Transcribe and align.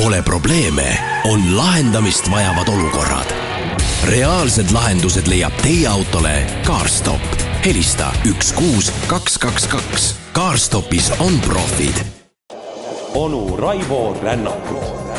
Pole 0.00 0.22
probleeme, 0.22 0.98
on 1.24 1.56
lahendamist 1.56 2.30
vajavad 2.30 2.68
olukorrad. 2.68 3.32
reaalsed 4.04 4.70
lahendused 4.70 5.26
leiab 5.26 5.52
teie 5.62 5.88
autole 5.88 6.46
CarStop. 6.66 7.20
helista 7.64 8.12
üks 8.24 8.52
kuus 8.52 8.92
kaks 9.06 9.38
kaks 9.38 9.66
kaks. 9.66 10.14
CarStopis 10.32 11.12
on 11.18 11.40
profid. 11.40 11.94
onu 13.14 13.56
Raivo 13.56 14.16
Rännakut 14.22 15.09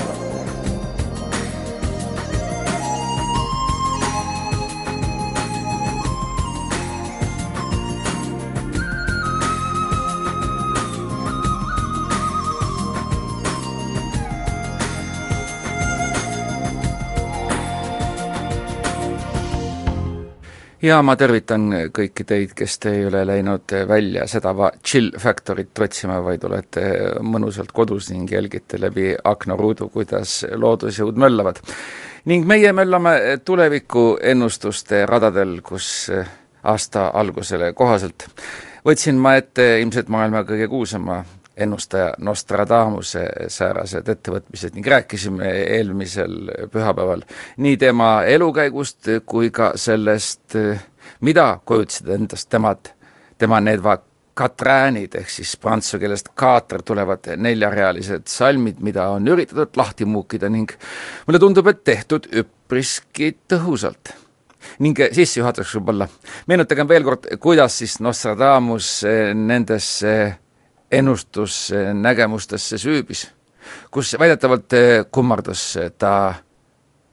ja 20.81 21.02
ma 21.05 21.16
tervitan 21.16 21.67
kõiki 21.94 22.26
teid, 22.27 22.53
kes 22.58 22.77
te 22.81 22.94
ei 22.98 23.05
ole 23.05 23.23
läinud 23.27 23.73
välja 23.88 24.27
seda 24.30 24.53
chill 24.84 25.12
factory't 25.20 25.80
otsima, 25.85 26.20
vaid 26.23 26.44
olete 26.48 26.85
mõnusalt 27.21 27.71
kodus 27.73 28.12
ning 28.12 28.31
jälgite 28.31 28.80
läbi 28.81 29.12
aknaruudu, 29.23 29.90
kuidas 29.90 30.41
loodusjõud 30.55 31.17
möllavad. 31.17 31.62
ning 32.26 32.45
meie 32.45 32.73
möllame 32.73 33.40
tulevikuennustuste 33.45 35.05
radadel, 35.05 35.62
kus 35.62 36.12
aasta 36.63 37.07
algusele 37.13 37.73
kohaselt 37.73 38.27
võtsin 38.85 39.18
ma 39.21 39.35
ette 39.40 39.79
ilmselt 39.82 40.09
maailma 40.09 40.43
kõige 40.48 40.68
kuulsama 40.68 41.21
ennustaja 41.58 42.14
Nostradamuse 42.20 43.26
säärased 43.48 44.08
ettevõtmised 44.10 44.76
ning 44.76 44.88
rääkisime 44.88 45.50
eelmisel 45.77 46.52
pühapäeval 46.72 47.26
nii 47.58 47.77
tema 47.77 48.12
elukäigust 48.24 49.12
kui 49.26 49.52
ka 49.52 49.74
sellest, 49.76 50.55
mida 51.21 51.60
kujutasid 51.66 52.10
endast 52.16 52.49
temad, 52.49 52.93
tema 53.38 53.60
need 53.60 53.84
va-, 53.84 53.99
katraanid 54.38 55.16
ehk 55.20 55.30
siis 55.30 55.54
prantsuse 55.60 55.99
keelest 56.02 56.32
kaater 56.40 56.84
tulevad 56.85 57.34
neljarealised 57.38 58.30
salmid, 58.32 58.80
mida 58.84 59.10
on 59.12 59.27
üritatud 59.27 59.77
lahti 59.77 60.08
muukida 60.08 60.49
ning 60.49 60.71
mulle 61.27 61.41
tundub, 61.41 61.68
et 61.68 61.84
tehtud 61.84 62.30
üpriski 62.41 63.34
tõhusalt. 63.52 64.16
Ning 64.80 64.97
sissejuhatuseks 65.18 65.74
võib-olla 65.80 66.06
meenutagem 66.47 66.88
veel 66.90 67.03
kord, 67.03 67.25
kuidas 67.41 67.80
siis 67.81 67.97
Nostradamus 68.00 69.02
nendesse 69.36 70.13
ennustusnägemustesse 70.91 72.78
süübis, 72.78 73.28
kus 73.91 74.16
väidetavalt 74.19 74.73
kummardas 75.11 75.78
ta 75.97 76.34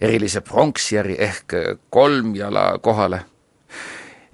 erilise 0.00 0.40
pronksjärgi 0.40 1.16
ehk 1.18 1.54
kolmjala 1.90 2.78
kohale. 2.82 3.24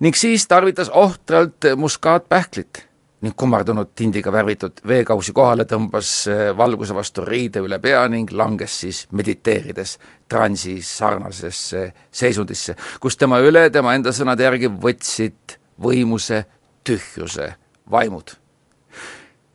ning 0.01 0.17
siis 0.17 0.49
tarvitas 0.49 0.89
ohtralt 0.91 1.65
muskaatpähklit 1.77 2.89
ning 3.25 3.37
kummardunud 3.37 3.95
tindiga 3.97 4.33
värvitud 4.33 4.83
veekausi 4.89 5.33
kohale 5.33 5.65
tõmbas 5.65 6.27
valguse 6.57 6.95
vastu 6.95 7.25
riide 7.25 7.63
üle 7.65 7.79
pea 7.81 8.03
ning 8.09 8.33
langes 8.33 8.81
siis 8.81 9.07
mediteerides 9.13 9.99
transi 10.29 10.77
sarnasesse 10.83 11.93
seisundisse, 12.13 12.77
kus 13.01 13.17
tema 13.17 13.41
üle 13.41 13.71
tema 13.71 13.95
enda 13.95 14.13
sõnade 14.13 14.45
järgi 14.45 14.69
võtsid 14.69 15.59
võimuse 15.81 16.45
tühjuse 16.85 17.55
vaimud 17.91 18.44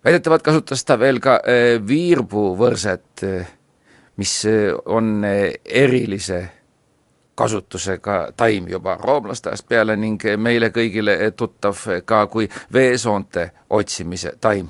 väidetavalt 0.06 0.42
kasutas 0.42 0.86
ta 0.86 1.00
veel 1.00 1.20
ka 1.20 1.40
äh, 1.44 1.88
viirbuvõrset, 1.88 3.24
äh, 3.24 3.52
mis 4.18 4.46
äh, 4.46 4.74
on 4.86 5.24
erilise 5.66 6.50
kasutusega 7.36 8.32
taim 8.38 8.68
juba 8.68 8.98
roomlaste 9.00 9.50
ajast 9.50 9.68
peale 9.68 9.96
ning 9.96 10.24
meile 10.38 10.74
kõigile 10.76 11.32
tuttav 11.32 11.86
ka 12.06 12.26
kui 12.28 12.50
veesoonte 12.74 13.52
otsimise 13.70 14.34
taim. 14.42 14.68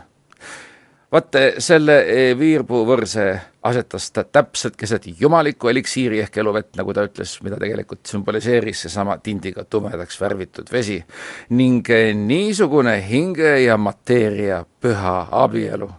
Vaat 1.11 1.35
selle 1.57 1.95
viirbuvõrse 2.37 3.25
asetas 3.63 4.11
ta 4.11 4.23
täpselt 4.23 4.75
keset 4.75 5.03
jumalikku 5.19 5.67
eliksiiri 5.67 6.19
ehk 6.19 6.37
eluvett, 6.37 6.75
nagu 6.79 6.93
ta 6.93 7.03
ütles, 7.07 7.35
mida 7.43 7.57
tegelikult 7.59 8.05
sümboliseeris 8.07 8.85
seesama 8.85 9.17
tindiga 9.17 9.63
tumedaks 9.63 10.21
värvitud 10.21 10.71
vesi. 10.71 11.03
ning 11.49 11.89
eh, 11.89 12.15
niisugune 12.15 12.95
hinge 13.09 13.59
ja 13.59 13.77
mateeria 13.77 14.65
püha 14.81 15.27
abielu, 15.31 15.89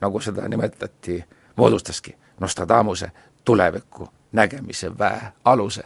nagu 0.00 0.20
seda 0.20 0.48
nimetati, 0.48 1.24
moodustaski 1.56 2.16
Nostradamuse 2.40 3.10
tuleviku 3.44 4.08
nägemise 4.32 4.98
väe 4.98 5.32
aluse 5.44 5.82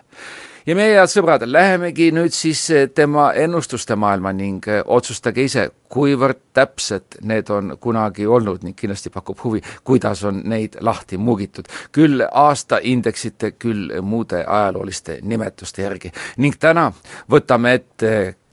ja 0.66 0.74
meie, 0.74 0.96
head 0.98 1.10
sõbrad, 1.10 1.44
lähemegi 1.46 2.08
nüüd 2.14 2.34
siis 2.34 2.64
eh, 2.74 2.88
tema 2.94 3.28
ennustuste 3.38 3.96
maailma 3.98 4.32
ning 4.34 4.66
eh, 4.70 4.82
otsustage 4.82 5.44
ise, 5.46 5.68
kuivõrd 5.92 6.40
täpsed 6.56 7.20
need 7.28 7.50
on 7.54 7.76
kunagi 7.80 8.26
olnud 8.26 8.66
ning 8.66 8.78
kindlasti 8.78 9.12
pakub 9.14 9.40
huvi, 9.44 9.62
kuidas 9.86 10.24
on 10.26 10.42
neid 10.50 10.78
lahti 10.80 11.18
muugitud. 11.18 11.70
küll 11.92 12.26
aastaindeksite, 12.26 13.52
küll 13.52 14.00
muude 14.02 14.44
ajalooliste 14.44 15.20
nimetuste 15.22 15.82
järgi. 15.82 16.12
ning 16.36 16.58
täna 16.58 16.92
võtame 17.30 17.74
ette 17.74 18.12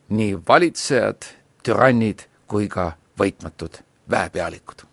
nii 0.10 0.38
valitsejad, 0.48 1.26
türannid 1.64 2.28
kui 2.48 2.68
ka 2.68 2.92
võitmatud 3.20 3.82
väepealikud 4.10 4.93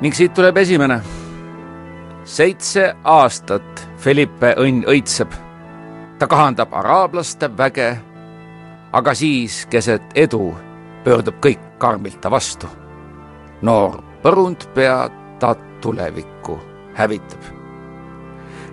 ning 0.00 0.14
siit 0.14 0.34
tuleb 0.34 0.56
esimene. 0.56 1.00
seitse 2.24 2.94
aastat 3.04 3.88
Felipe 3.98 4.54
õnn 4.56 4.84
õitseb. 4.88 5.28
ta 6.18 6.26
kahandab 6.26 6.72
araablaste 6.74 7.50
väge, 7.56 8.00
aga 8.92 9.14
siis 9.14 9.66
keset 9.70 10.02
edu 10.14 10.54
pöördub 11.04 11.34
kõik 11.40 11.78
karmilt 11.78 12.20
ta 12.20 12.30
vastu. 12.30 12.66
noor 13.62 14.02
põrundpea 14.22 15.10
ta 15.38 15.54
tulevikku 15.80 16.58
hävitab. 16.94 17.40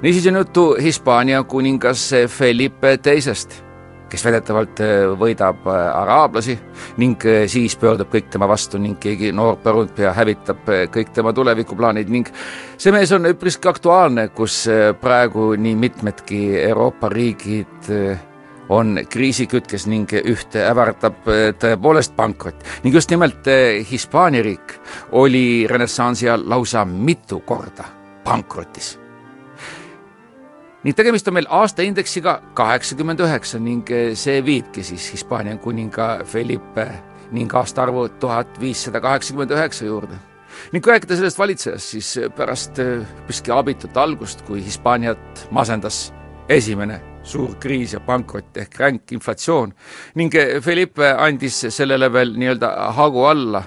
niisiis 0.01 0.27
on 0.27 0.35
juttu 0.35 0.75
Hispaania 0.81 1.43
kuningas 1.43 2.11
Felipe 2.27 2.97
teisest 2.97 3.66
kes 4.09 4.25
väidetavalt 4.25 4.81
äh, 4.83 5.05
võidab 5.19 5.67
äh, 5.67 5.79
araablasi 6.01 6.57
ning 7.01 7.25
äh, 7.27 7.45
siis 7.51 7.75
pöördub 7.79 8.11
kõik 8.13 8.29
tema 8.33 8.47
vastu 8.49 8.79
ning 8.81 8.99
keegi 9.01 9.31
noor 9.35 9.59
põrundpea 9.63 10.13
hävitab 10.17 10.71
kõik 10.93 11.11
tema 11.15 11.33
tulevikuplaanid 11.35 12.11
ning 12.13 12.31
see 12.77 12.93
mees 12.95 13.11
on 13.15 13.29
üpriski 13.29 13.69
aktuaalne, 13.69 14.29
kus 14.35 14.65
praegu 15.01 15.53
nii 15.59 15.75
mitmedki 15.79 16.41
Euroopa 16.61 17.09
riigid 17.11 17.89
on 18.69 18.99
kriisikütkes 19.09 19.87
ning 19.87 20.11
ühte 20.19 20.65
ähvardab 20.67 21.23
tõepoolest 21.61 22.15
pankrot. 22.15 22.63
ning 22.83 22.95
just 22.95 23.11
nimelt 23.11 23.47
Hispaania 23.91 24.43
riik 24.43 24.77
oli 25.11 25.67
renessansi 25.69 26.29
ajal 26.29 26.47
lausa 26.49 26.85
mitu 26.85 27.39
korda 27.39 27.85
pankrotis 28.23 28.97
ning 30.87 30.95
tegemist 30.95 31.27
on 31.27 31.35
meil 31.35 31.47
aastaindeksiga 31.51 32.37
kaheksakümmend 32.55 33.19
üheksa 33.19 33.59
ning 33.59 33.89
eh, 33.91 34.13
see 34.15 34.39
viibki 34.39 34.85
siis 34.87 35.09
Hispaania 35.11 35.57
kuninga 35.59 36.21
Felipe 36.23 36.85
ning 37.35 37.51
aastaarvu 37.59 38.05
tuhat 38.21 38.55
viissada 38.61 39.01
kaheksakümmend 39.03 39.51
üheksa 39.51 39.85
juurde. 39.85 40.15
ning 40.71 40.83
kui 40.83 40.93
rääkida 40.93 41.17
sellest 41.19 41.39
valitsejast, 41.39 41.91
siis 41.91 42.13
pärast 42.37 42.79
üpriski 42.79 43.51
eh, 43.51 43.57
abitut 43.57 43.97
algust, 43.97 44.45
kui 44.47 44.63
Hispaaniat 44.63 45.47
masendas 45.51 46.13
esimene 46.49 47.01
suur 47.23 47.57
kriis 47.59 47.93
ja 47.93 47.99
pankrot 47.99 48.55
ehk 48.55 48.79
ränk 48.79 49.11
inflatsioon 49.11 49.75
ning 50.15 50.39
eh, 50.39 50.61
Felipe 50.63 51.11
andis 51.19 51.65
sellele 51.67 52.07
veel 52.13 52.31
nii-öelda 52.39 52.71
hagu 52.95 53.27
alla 53.27 53.65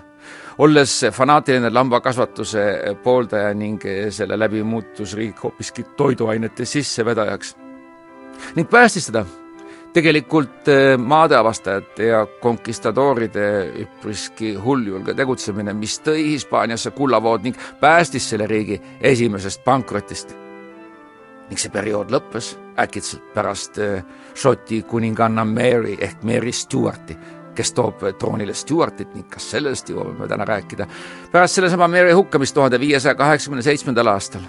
olles 0.60 0.92
fanaatiline 1.12 1.70
lambakasvatuse 1.72 2.64
pooldaja 3.02 3.54
ning 3.56 3.80
selle 4.12 4.36
läbi 4.38 4.62
muutus 4.62 5.14
riik 5.16 5.42
hoopiski 5.42 5.82
toiduainete 5.96 6.64
sissevedajaks. 6.64 7.56
ning 8.56 8.68
päästis 8.68 9.06
teda 9.06 9.24
tegelikult 9.92 10.68
eh, 10.68 10.98
maadeavastajate 10.98 12.06
ja 12.06 12.26
konkistadooride 12.26 13.46
üpriski 13.82 14.54
hulljulge 14.54 15.14
tegutsemine, 15.14 15.74
mis 15.74 15.98
tõi 16.04 16.24
Hispaaniasse 16.34 16.90
kullavood 16.94 17.46
ning 17.46 17.58
päästis 17.80 18.28
selle 18.30 18.46
riigi 18.46 18.80
esimesest 19.00 19.64
pankrotist. 19.64 20.36
ning 21.50 21.58
see 21.58 21.70
periood 21.74 22.12
lõppes 22.14 22.52
äkitselt 22.78 23.32
pärast 23.34 23.78
äh, 23.82 24.04
Šoti 24.34 24.82
kuninganna 24.82 25.44
Mary 25.44 25.96
ehk 26.00 26.22
Mary 26.22 26.52
Stewarti, 26.52 27.16
kes 27.60 27.74
toob 27.76 28.04
troonile 28.18 28.54
Stewartit 28.56 29.12
ning 29.14 29.28
kas 29.30 29.50
sellest 29.52 29.92
jõuame 29.92 30.16
me 30.22 30.28
täna 30.30 30.46
rääkida, 30.48 30.86
pärast 31.32 31.58
sellesama 31.58 31.88
Mary 31.92 32.14
hukkamist 32.16 32.56
tuhande 32.56 32.80
viiesaja 32.80 33.14
kaheksakümne 33.18 33.62
seitsmendal 33.62 34.14
aastal. 34.14 34.46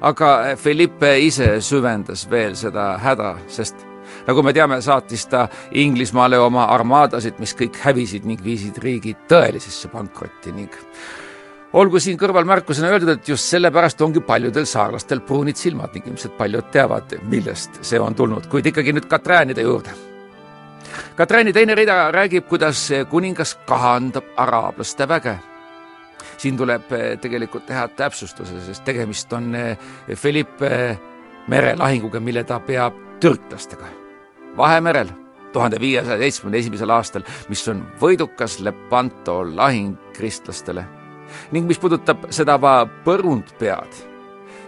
aga 0.00 0.56
Felipe 0.56 1.18
ise 1.18 1.60
süvendas 1.60 2.26
veel 2.30 2.54
seda 2.56 2.92
häda, 3.02 3.36
sest 3.46 3.86
nagu 4.26 4.42
me 4.42 4.52
teame, 4.52 4.80
saatis 4.82 5.26
ta 5.26 5.48
Inglismaale 5.72 6.38
oma 6.38 6.68
armaadasid, 6.74 7.38
mis 7.38 7.54
kõik 7.54 7.78
hävisid 7.82 8.26
ning 8.26 8.42
viisid 8.44 8.78
riigi 8.82 9.16
tõelisesse 9.30 9.90
pankrotti 9.92 10.52
ning 10.52 10.74
olgu 11.72 12.00
siin 12.00 12.18
kõrval 12.18 12.46
märkusena 12.48 12.90
öeldud, 12.92 13.14
et 13.14 13.28
just 13.28 13.50
sellepärast 13.54 14.00
ongi 14.02 14.20
paljudel 14.20 14.66
saarlastel 14.66 15.20
pruunid 15.20 15.56
silmad 15.56 15.94
ning 15.94 16.10
ilmselt 16.10 16.38
paljud 16.38 16.70
teavad, 16.74 17.18
millest 17.30 17.82
see 17.82 18.00
on 18.00 18.14
tulnud, 18.14 18.46
kuid 18.50 18.66
ikkagi 18.66 18.94
nüüd 18.96 19.10
Katräänide 19.10 19.66
juurde. 19.66 20.17
Katrääni 21.18 21.52
teine 21.52 21.74
rida 21.74 22.12
räägib, 22.14 22.44
kuidas 22.46 22.88
kuningas 23.10 23.56
kahandab 23.66 24.24
araablaste 24.36 25.08
väge. 25.08 25.38
siin 26.38 26.56
tuleb 26.56 26.92
eh, 26.92 27.18
tegelikult 27.18 27.66
teha 27.66 27.88
täpsustuse, 27.88 28.60
sest 28.66 28.84
tegemist 28.84 29.32
on 29.32 29.56
Philippe 30.20 30.66
eh, 30.66 30.98
merelahinguga, 31.48 32.20
mille 32.20 32.44
ta 32.44 32.60
peab 32.60 32.94
türklastega 33.20 33.86
Vahemerel 34.56 35.08
tuhande 35.52 35.80
viiesaja 35.80 36.18
seitsmekümne 36.18 36.58
esimesel 36.58 36.90
aastal, 36.90 37.26
mis 37.48 37.68
on 37.68 37.82
võidukas 38.00 38.60
Lepanto 38.60 39.40
lahing 39.56 39.98
kristlastele 40.14 40.84
ning 41.50 41.66
mis 41.66 41.78
puudutab 41.78 42.28
seda 42.30 42.58
põrundpead, 43.04 44.07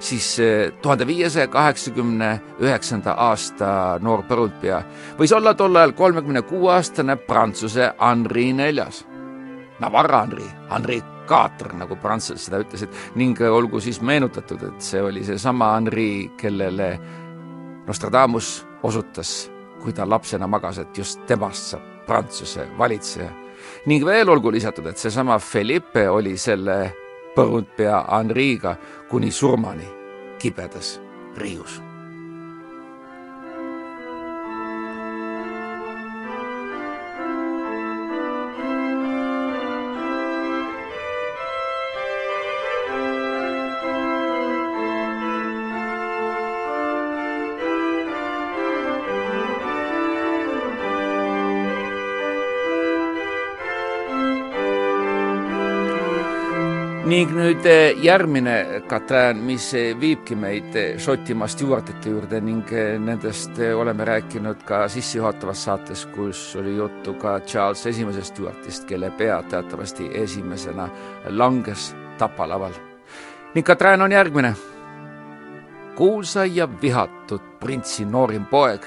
siis 0.00 0.38
eh, 0.40 0.72
tuhande 0.82 1.06
viiesaja 1.06 1.48
kaheksakümne 1.48 2.30
üheksanda 2.60 3.14
aasta 3.28 3.98
noor 4.00 4.24
põrundpea 4.28 4.80
võis 5.18 5.32
olla 5.36 5.54
tol 5.54 5.76
ajal 5.76 5.92
kolmekümne 5.98 6.42
kuue 6.48 6.72
aastane 6.74 7.16
Prantsuse 7.16 7.92
Henri 8.00 8.50
neljas. 8.52 9.04
Navarra 9.80 10.24
Henri, 10.26 10.44
Henri 10.68 10.98
Kaater, 11.26 11.72
nagu 11.78 11.96
prantslased 11.96 12.42
seda 12.48 12.58
ütlesid, 12.60 12.90
ning 13.16 13.38
olgu 13.40 13.80
siis 13.80 14.00
meenutatud, 14.04 14.60
et 14.66 14.82
see 14.84 15.00
oli 15.00 15.22
seesama 15.24 15.70
Henri, 15.76 16.30
kellele 16.36 16.90
Nostradamus 17.86 18.58
osutas, 18.82 19.50
kui 19.80 19.94
ta 19.96 20.04
lapsena 20.08 20.48
magas, 20.50 20.82
et 20.82 20.98
just 20.98 21.22
temast 21.30 21.72
saab 21.72 21.86
Prantsuse 22.06 22.66
valitseja 22.78 23.30
ning 23.88 24.04
veel 24.04 24.28
olgu 24.32 24.52
lisatud, 24.52 24.86
et 24.90 24.98
seesama 24.98 25.38
Felipe 25.38 26.08
oli 26.10 26.36
selle 26.40 26.78
põrundpea 27.36 28.04
Henri'ga 28.08 28.76
kuni 29.10 29.30
surmani 29.30 29.88
kibedas 30.38 30.98
riius 31.36 31.80
ning 57.08 57.30
nüüd 57.32 57.64
eh, 57.64 57.96
järgmine 58.04 58.82
Katrin, 58.88 59.38
mis 59.44 59.70
eh, 59.78 59.94
viibki 59.96 60.36
meid 60.36 60.74
eh, 60.76 60.98
Šotimaa 61.00 61.48
Stewartite 61.48 62.12
juurde 62.12 62.40
ning 62.44 62.68
nendest 63.00 63.56
oleme 63.76 64.04
rääkinud 64.04 64.60
ka 64.68 64.82
sissejuhatavas 64.92 65.64
saates, 65.64 66.04
kus 66.12 66.42
oli 66.60 66.76
juttu 66.76 67.14
ka 67.20 67.38
Charles 67.40 67.86
esimesest 67.86 68.34
Stewartist, 68.34 68.84
kelle 68.88 69.10
pea 69.16 69.40
teatavasti 69.42 70.10
esimesena 70.22 70.88
langes 71.30 71.94
tapalaval. 72.18 72.76
ning 73.54 73.66
Katrin 73.66 74.02
on 74.02 74.12
järgmine. 74.12 74.54
kuulsa 75.96 76.44
ja 76.44 76.68
vihatud 76.82 77.40
printsi 77.60 78.04
noorim 78.04 78.46
poeg. 78.46 78.84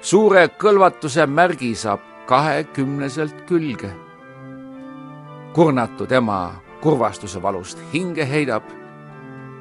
suure 0.00 0.48
kõlvatuse 0.48 1.26
märgi 1.26 1.74
saab 1.74 2.00
kahekümneselt 2.26 3.46
külge. 3.46 3.90
kurnatud 5.52 6.12
ema 6.12 6.65
kurvastuse 6.82 7.42
valust 7.42 7.80
hinge 7.92 8.26
heidab 8.28 8.62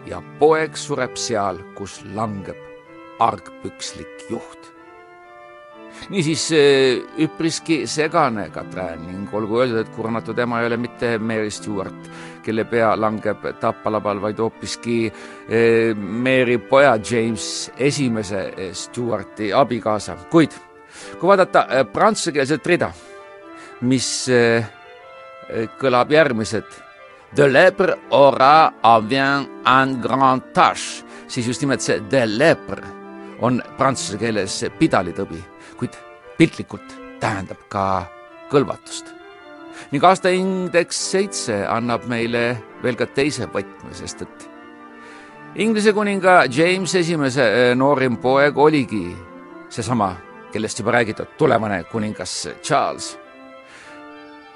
ja 0.06 0.21
poeg 0.39 0.77
sureb 0.77 1.17
seal, 1.17 1.59
kus 1.75 2.01
langeb 2.13 2.59
argpükslik 3.19 4.29
juht. 4.29 4.71
niisiis 6.09 6.50
üpriski 7.23 7.85
segane 7.88 8.50
Katrin 8.51 9.06
ning 9.07 9.33
olgu 9.33 9.62
öeldud, 9.62 9.79
et 9.79 9.94
kurnatud 9.95 10.39
ema 10.39 10.59
ei 10.59 10.67
ole 10.67 10.77
mitte 10.77 11.17
Mary 11.17 11.51
Stewart, 11.51 12.09
kelle 12.44 12.65
pea 12.67 12.91
langeb 13.00 13.47
tapalabal, 13.61 14.19
vaid 14.21 14.39
hoopiski 14.44 14.97
eh, 15.07 15.95
Mary 15.95 16.57
poja 16.57 16.97
James 17.00 17.71
esimese 17.77 18.44
eh, 18.57 18.73
Stewarti 18.73 19.53
abikaasa, 19.53 20.18
kuid 20.29 20.53
kui 21.19 21.29
vaadata 21.31 21.68
eh, 21.69 21.85
prantsusekeelset 21.94 22.68
rida, 22.68 22.91
mis 23.81 24.09
kõlab 25.79 26.11
järgmised 26.11 26.84
De 27.35 27.43
lèpre 27.43 27.97
aura 28.15 28.73
avant 28.81 29.45
un 29.65 29.93
grand 29.99 30.39
tâche, 30.53 31.03
siis 31.27 31.43
just 31.43 31.59
nimelt 31.61 31.83
see 31.83 31.99
de 32.07 32.21
lèpre 32.23 32.79
on 33.43 33.57
prantsuse 33.75 34.15
keeles 34.21 34.53
pidalitõbi, 34.79 35.41
kuid 35.75 35.97
piltlikult 36.37 36.93
tähendab 37.19 37.59
ka 37.67 38.05
kõlvatust. 38.51 39.11
ning 39.91 40.03
aastaindeks 40.03 40.99
seitse 41.11 41.57
annab 41.67 42.05
meile 42.07 42.55
veel 42.83 42.95
ka 42.95 43.05
teise 43.05 43.49
võtme, 43.51 43.91
sest 43.91 44.21
et 44.21 44.45
Inglise 45.55 45.91
kuninga 45.93 46.45
James 46.47 46.95
Esimese 46.95 47.43
eh, 47.43 47.75
noorim 47.75 48.15
poeg 48.17 48.57
oligi 48.57 49.15
seesama, 49.69 50.13
kellest 50.53 50.79
juba 50.79 50.91
räägitud, 50.91 51.35
tulevane 51.37 51.83
kuningas 51.91 52.47
Charles, 52.63 53.17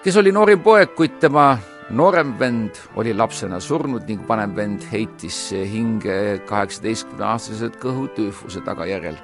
kes 0.04 0.16
oli 0.16 0.32
noorim 0.32 0.64
poeg, 0.64 0.96
kuid 0.96 1.20
tema 1.20 1.58
noorem 1.90 2.34
vend 2.40 2.78
oli 2.96 3.14
lapsena 3.14 3.60
surnud 3.60 4.08
ning 4.08 4.28
vanem 4.28 4.56
vend 4.56 4.86
heitis 4.92 5.38
hinge 5.52 6.40
kaheksateistkümneaastaselt 6.50 7.80
kõhutüüfuse 7.82 8.62
tagajärjel. 8.66 9.18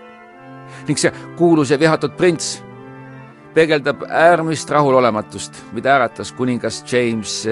ning 0.88 0.98
see 0.98 1.12
kuulus 1.38 1.72
ja 1.72 1.80
vihatud 1.80 2.18
prints 2.18 2.64
peegeldab 3.54 4.04
äärmist 4.10 4.70
rahulolematust, 4.70 5.54
mida 5.74 5.96
äratas 5.96 6.32
kuningas 6.32 6.84
James 6.92 7.46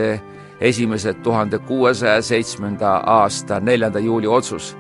esimese 0.60 1.14
tuhande 1.14 1.60
kuuesaja 1.60 2.22
seitsmenda 2.22 2.98
aasta 3.06 3.60
neljanda 3.60 4.00
juuli 4.00 4.28
otsus 4.28 4.78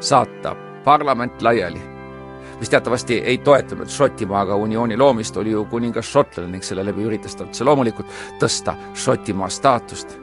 saata 0.00 0.56
parlament 0.84 1.42
laiali 1.42 1.97
mis 2.60 2.70
teatavasti 2.70 3.18
ei 3.18 3.38
toetanud 3.38 3.88
Šotimaaga 3.88 4.56
uniooni 4.56 4.96
loomist, 4.96 5.36
oli 5.36 5.50
ju 5.50 5.64
kuningas 5.64 6.12
šotlane 6.12 6.50
ning 6.52 6.64
selle 6.64 6.84
läbi 6.84 7.06
üritas 7.06 7.36
ta 7.36 7.44
otse 7.44 7.64
loomulikult 7.64 8.10
tõsta 8.40 8.74
Šotimaa 8.94 9.48
staatust. 9.48 10.18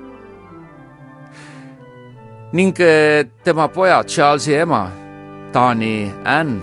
ning 2.54 2.80
eh, 2.80 3.26
tema 3.44 3.68
poja 3.68 4.04
Charlesi 4.04 4.54
ema, 4.56 4.92
Taani 5.52 6.12
Ann, 6.24 6.62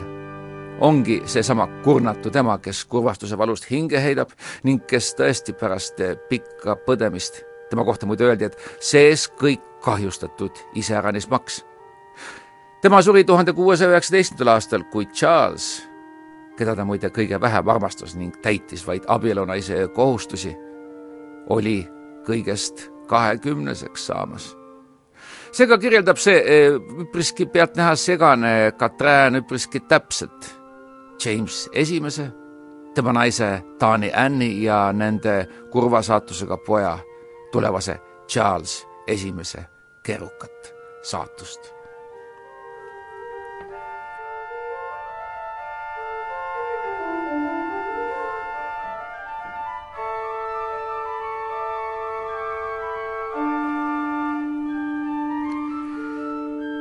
ongi 0.80 1.22
seesama 1.24 1.66
kurnatud 1.84 2.36
ema, 2.36 2.58
kes 2.58 2.84
kurvastuse 2.84 3.38
valust 3.38 3.70
hinge 3.70 4.00
heidab 4.00 4.30
ning 4.64 4.86
kes 4.86 5.14
tõesti 5.18 5.52
pärast 5.52 6.00
eh, 6.00 6.16
pikka 6.28 6.76
põdemist, 6.86 7.42
tema 7.70 7.84
kohta 7.84 8.06
muide 8.06 8.24
öeldi, 8.24 8.44
et 8.44 8.56
sees 8.80 9.28
kõik 9.40 9.60
kahjustatud 9.82 10.64
iseäranis 10.74 11.28
maks 11.28 11.64
tema 12.82 13.02
suri 13.02 13.24
tuhande 13.24 13.52
kuuesaja 13.52 13.90
üheksateistkümnendal 13.90 14.54
aastal, 14.54 14.82
kuid 14.92 15.12
Charles, 15.14 15.82
keda 16.58 16.74
ta 16.76 16.84
muide 16.84 17.12
kõige 17.14 17.38
vähem 17.40 17.68
armastas 17.68 18.16
ning 18.18 18.34
täitis 18.42 18.86
vaid 18.86 19.06
abielunaise 19.08 19.86
kohustusi, 19.94 20.56
oli 21.48 21.78
kõigest 22.26 22.88
kahekümneseks 23.08 24.06
saamas. 24.06 24.56
seega 25.52 25.78
kirjeldab 25.78 26.16
see 26.16 26.38
eh, 26.38 26.74
üpriski 27.04 27.46
pealtnäha 27.46 27.96
segane 27.96 28.72
Katrin 28.78 29.36
üpriski 29.42 29.80
täpselt 29.80 30.48
James 31.24 31.68
Esimese, 31.72 32.30
tema 32.94 33.12
naise 33.12 33.62
Taani 33.78 34.10
Anni 34.14 34.64
ja 34.64 34.92
nende 34.92 35.46
kurva 35.70 36.02
saatusega 36.02 36.56
poja, 36.56 36.98
tulevase 37.52 38.00
Charles 38.28 38.86
Esimese 39.06 39.66
keerukat 40.02 40.74
saatust 41.02 41.81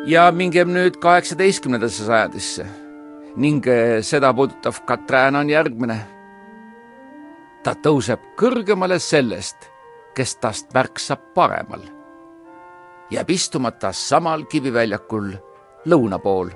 ja 0.05 0.31
mingem 0.31 0.73
nüüd 0.73 0.97
kaheksateistkümnendasse 1.01 2.05
sajandisse 2.05 2.65
ning 3.37 3.67
eh, 3.67 4.01
seda 4.03 4.33
puudutav 4.33 4.81
Katrin 4.85 5.35
on 5.35 5.49
järgmine. 5.49 5.97
ta 7.63 7.75
tõuseb 7.77 8.19
kõrgemale 8.37 8.97
sellest, 8.99 9.69
kes 10.15 10.35
tast 10.35 10.73
märksa 10.73 11.15
paremal. 11.15 11.81
jääb 13.11 13.29
istuma 13.29 13.71
ta 13.71 13.91
samal 13.91 14.45
kiviväljakul 14.45 15.33
lõuna 15.85 16.19
pool, 16.19 16.49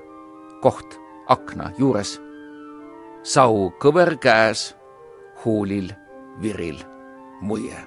koht 0.61 0.99
akna 1.27 1.71
juures. 1.77 2.21
sau 3.23 3.71
kõver 3.79 4.17
käes, 4.17 4.75
huulil 5.45 5.93
viril 6.41 6.81
muie. 7.41 7.77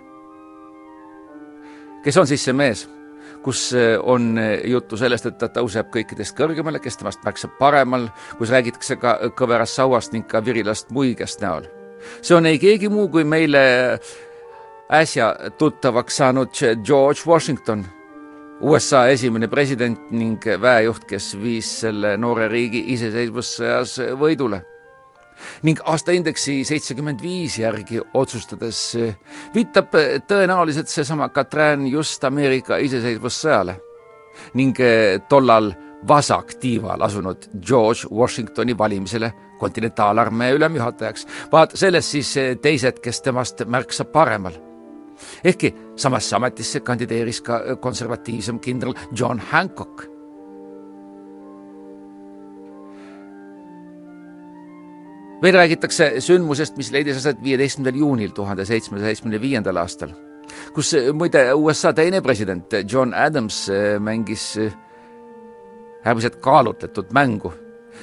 kes 2.04 2.16
on 2.16 2.26
siis 2.26 2.44
see 2.44 2.52
mees? 2.52 2.97
Kus 3.48 3.72
eh, 3.72 3.96
on 4.02 4.38
eh, 4.38 4.60
juttu 4.68 4.98
sellest, 5.00 5.30
et 5.30 5.38
ta 5.40 5.48
tõuseb 5.48 5.88
kõikidest 5.94 6.36
kõrgemale, 6.36 6.82
kes 6.84 7.00
temast 7.00 7.22
märksa 7.24 7.48
paremal, 7.56 8.10
kus 8.36 8.52
räägitakse 8.52 8.98
ka 9.00 9.14
kõverast 9.38 9.80
sauast 9.80 10.12
ning 10.12 10.26
ka 10.28 10.42
virilast 10.44 10.92
muigest 10.92 11.40
näol. 11.40 11.64
see 12.22 12.36
on 12.36 12.46
ei 12.46 12.58
keegi 12.60 12.88
muu 12.92 13.08
kui 13.08 13.24
meile 13.24 13.62
äsja 14.92 15.32
tuttavaks 15.58 16.20
saanud 16.20 16.60
George 16.84 17.24
Washington, 17.26 17.86
USA 18.60 19.06
esimene 19.08 19.48
president 19.48 20.10
ning 20.10 20.44
väejuht, 20.44 21.08
kes 21.08 21.34
viis 21.40 21.70
selle 21.80 22.16
noore 22.16 22.48
riigi 22.52 22.84
iseseisvussõjas 22.92 24.00
võidule 24.20 24.60
ning 25.62 25.80
aastaindeksi 25.84 26.64
seitsekümmend 26.64 27.22
viis 27.22 27.58
järgi 27.58 28.00
otsustades 28.14 28.96
viitab 29.54 29.94
tõenäoliselt 30.28 30.90
seesama 30.92 31.28
Katrin 31.28 31.86
just 31.86 32.24
Ameerika 32.24 32.76
iseseisvussõjale 32.76 33.76
ning 34.54 34.78
tollal 35.28 35.72
vasaktiival 36.08 37.00
asunud 37.02 37.48
George 37.66 38.08
Washingtoni 38.14 38.78
valimisele 38.78 39.32
kontinentaalarmee 39.58 40.52
ülemjuhatajaks. 40.52 41.26
vaat 41.52 41.70
sellest 41.74 42.08
siis 42.08 42.34
teised, 42.62 42.98
kes 43.02 43.22
temast 43.22 43.64
märksa 43.66 44.04
paremal. 44.04 44.52
ehkki 45.44 45.74
samasse 45.96 46.36
ametisse 46.36 46.80
kandideeris 46.80 47.40
ka 47.40 47.76
konservatiivsem 47.80 48.60
kindral 48.60 48.94
John 49.12 49.38
Hancock 49.38 50.17
veel 55.42 55.54
räägitakse 55.54 56.10
sündmusest, 56.24 56.76
mis 56.76 56.90
leidis 56.92 57.20
aset 57.20 57.42
viieteistkümnendal 57.42 58.00
juunil 58.00 58.34
tuhande 58.34 58.64
seitsmesaja 58.66 59.12
seitsmekümne 59.12 59.40
viiendal 59.42 59.78
aastal, 59.78 60.12
kus 60.74 60.94
muide 61.14 61.52
USA 61.54 61.92
teine 61.94 62.20
president 62.24 62.74
John 62.90 63.14
Adams 63.14 63.66
mängis 64.02 64.50
äärmiselt 66.04 66.38
kaalutletud 66.42 67.12
mängu, 67.14 67.52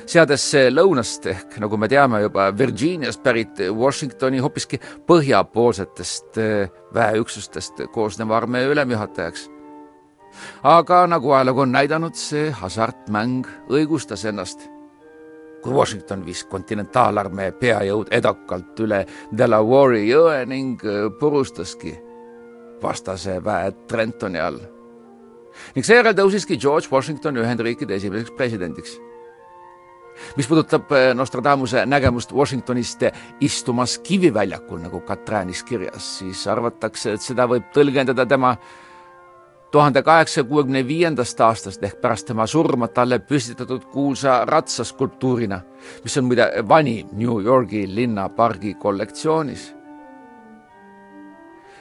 seades 0.05 0.45
lõunast 0.71 1.27
ehk 1.31 1.57
nagu 1.63 1.79
me 1.79 1.89
teame 1.91 2.21
juba 2.23 2.49
Virginiast 2.57 3.23
pärit 3.23 3.59
Washingtoni 3.71 4.39
hoopiski 4.43 4.79
põhjapoolsetest 5.07 6.39
väeüksustest 6.95 7.83
koosneva 7.93 8.37
armee 8.37 8.65
ülemjuhatajaks. 8.71 9.49
aga 10.63 11.07
nagu 11.07 11.31
ajalugu 11.31 11.61
on 11.61 11.71
näidanud, 11.71 12.15
see 12.15 12.51
hasartmäng 12.51 13.47
õigustas 13.69 14.25
ennast 14.27 14.74
kui 15.65 15.73
Washington 15.73 16.21
viis 16.25 16.43
kontinentaalarmee 16.45 17.49
peajõud 17.57 18.11
edukalt 18.13 18.77
üle 18.85 18.99
Delaware'i 19.33 20.05
jõe 20.11 20.43
ning 20.49 20.83
äh, 20.85 21.07
purustaski 21.19 21.95
vastase 22.83 23.39
väe 23.43 23.71
Trentoni 23.89 24.39
all. 24.39 24.59
ning 25.73 25.87
seejärel 25.87 26.13
tõusiski 26.13 26.59
George 26.61 26.91
Washington 26.91 27.41
Ühendriikide 27.41 27.97
esimeseks 27.97 28.35
presidendiks. 28.37 28.99
mis 30.37 30.47
puudutab 30.47 30.91
äh, 30.91 31.13
Nostradamuse 31.17 31.85
nägemust 31.85 32.33
Washingtonist 32.33 33.03
istumas 33.41 33.97
kiviväljakul, 33.97 34.79
nagu 34.79 34.99
Katrinis 34.99 35.63
kirjas, 35.63 36.17
siis 36.19 36.47
arvatakse, 36.47 37.13
et 37.13 37.21
seda 37.21 37.49
võib 37.49 37.73
tõlgendada 37.73 38.25
tema 38.25 38.55
tuhande 39.71 40.01
kaheksasaja 40.03 40.43
kuuekümne 40.43 40.87
viiendast 40.87 41.41
aastast 41.41 41.83
ehk 41.83 42.01
pärast 42.01 42.27
tema 42.27 42.47
surma 42.47 42.87
talle 42.87 43.19
püstitatud 43.19 43.85
kuulsa 43.91 44.45
ratsaskulptuurina, 44.45 45.61
mis 46.03 46.17
on 46.17 46.25
muide 46.25 46.47
vanim 46.69 47.07
New 47.13 47.41
Yorgi 47.43 47.85
linnapargi 47.95 48.73
kollektsioonis. 48.73 49.75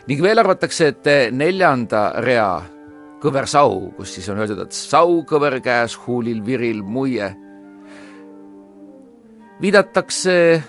ning 0.06 0.22
veel 0.22 0.38
arvatakse, 0.38 0.88
et 0.88 1.32
neljanda 1.32 2.12
rea 2.20 2.62
kõversau, 3.22 3.92
kus 3.96 4.14
siis 4.14 4.28
on 4.28 4.38
öeldud, 4.38 4.58
et 4.66 4.72
sau 4.72 5.22
kõver 5.24 5.60
käes, 5.64 5.96
huulil 6.06 6.44
viril 6.46 6.82
muie, 6.82 7.30
viidatakse 9.60 10.62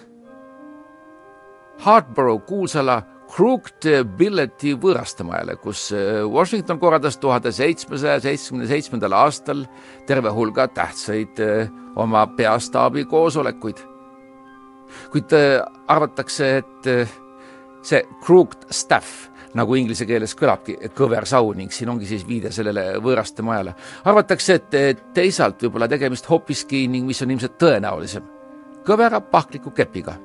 Hardborough 1.84 2.46
kuulsale 2.48 3.02
Crooked 3.36 3.84
Billeti 4.16 4.72
võõrastemajale, 4.80 5.58
kus 5.60 5.90
äh, 5.92 6.22
Washington 6.24 6.80
korraldas 6.80 7.18
tuhande 7.20 7.52
seitsmesaja 7.52 8.22
seitsmekümne 8.24 8.68
seitsmendal 8.70 9.16
aastal 9.18 9.66
terve 10.08 10.32
hulga 10.32 10.70
tähtsaid 10.72 11.42
äh, 11.44 11.74
oma 12.00 12.24
peastaabi 12.38 13.04
koosolekuid. 13.12 13.82
kuid 15.12 15.36
äh, 15.36 15.60
arvatakse, 15.92 16.48
et 16.62 16.88
see 17.84 18.00
crooked 18.24 18.70
staff 18.72 19.28
nagu 19.56 19.76
inglise 19.76 20.08
keeles 20.08 20.36
kõlabki, 20.40 20.78
kõversau 20.96 21.52
ning 21.60 21.74
siin 21.76 21.92
ongi 21.92 22.08
siis 22.08 22.24
viide 22.28 22.54
sellele 22.56 23.02
võõraste 23.04 23.44
majale. 23.44 23.74
arvatakse, 24.06 24.62
et 24.62 25.04
teisalt 25.14 25.60
võib-olla 25.64 25.92
tegemist 25.92 26.30
hoopiski 26.30 26.86
ning 26.88 27.04
mis 27.08 27.22
on 27.22 27.36
ilmselt 27.36 27.60
tõenäolisem, 27.60 28.24
kõvera 28.88 29.20
pahkliku 29.20 29.76
kepiga 29.76 30.16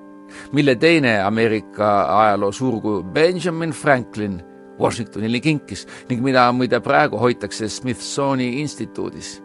mille 0.53 0.75
teine 0.77 1.21
Ameerika 1.23 1.91
ajaloo 2.21 2.53
suurkuju 2.53 3.03
Benjamin 3.03 3.71
Franklin 3.71 4.41
Washingtonile 4.81 5.41
kinkis 5.41 5.87
ning 6.09 6.23
mida 6.25 6.47
muide 6.53 6.81
praegu 6.81 7.19
hoitakse 7.19 7.69
Smithsoni 7.69 8.61
instituudis. 8.61 9.43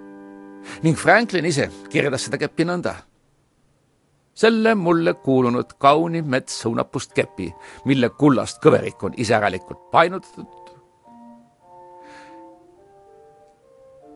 ning 0.84 0.98
Franklin 0.98 1.46
ise 1.46 1.70
kirjeldas 1.90 2.26
seda 2.26 2.38
keppi 2.38 2.64
nõnda. 2.64 2.96
selle 4.34 4.76
mulle 4.76 5.14
kuulunud 5.14 5.78
kauni 5.80 6.22
metsõunapust 6.22 7.14
kepi, 7.14 7.54
mille 7.86 8.10
kullast 8.10 8.64
kõverik 8.64 9.04
on 9.04 9.14
iseäralikult 9.18 9.92
painutatud 9.92 10.65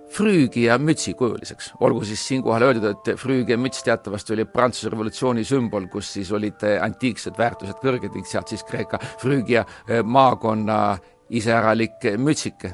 Früügia 0.10 0.78
mütsi 0.78 1.14
kujuliseks. 1.14 1.74
olgu 1.80 2.06
siis 2.06 2.28
siinkohal 2.28 2.62
öeldud, 2.62 2.84
et 2.90 3.18
Früügia 3.18 3.58
müts 3.58 3.84
teatavasti 3.84 4.34
oli 4.34 4.46
Prantsuse 4.46 4.90
revolutsiooni 4.90 5.44
sümbol, 5.46 5.86
kus 5.88 6.14
siis 6.14 6.32
olid 6.32 6.64
antiiksed 6.82 7.38
väärtused 7.38 7.78
kõrged 7.84 8.16
ning 8.16 8.26
sealt 8.26 8.50
siis 8.50 8.64
Kreeka 8.64 9.00
Früügia 9.22 9.66
eh, 9.88 10.04
maakonna 10.04 10.98
iseäralik 11.30 12.10
mütsike. 12.18 12.74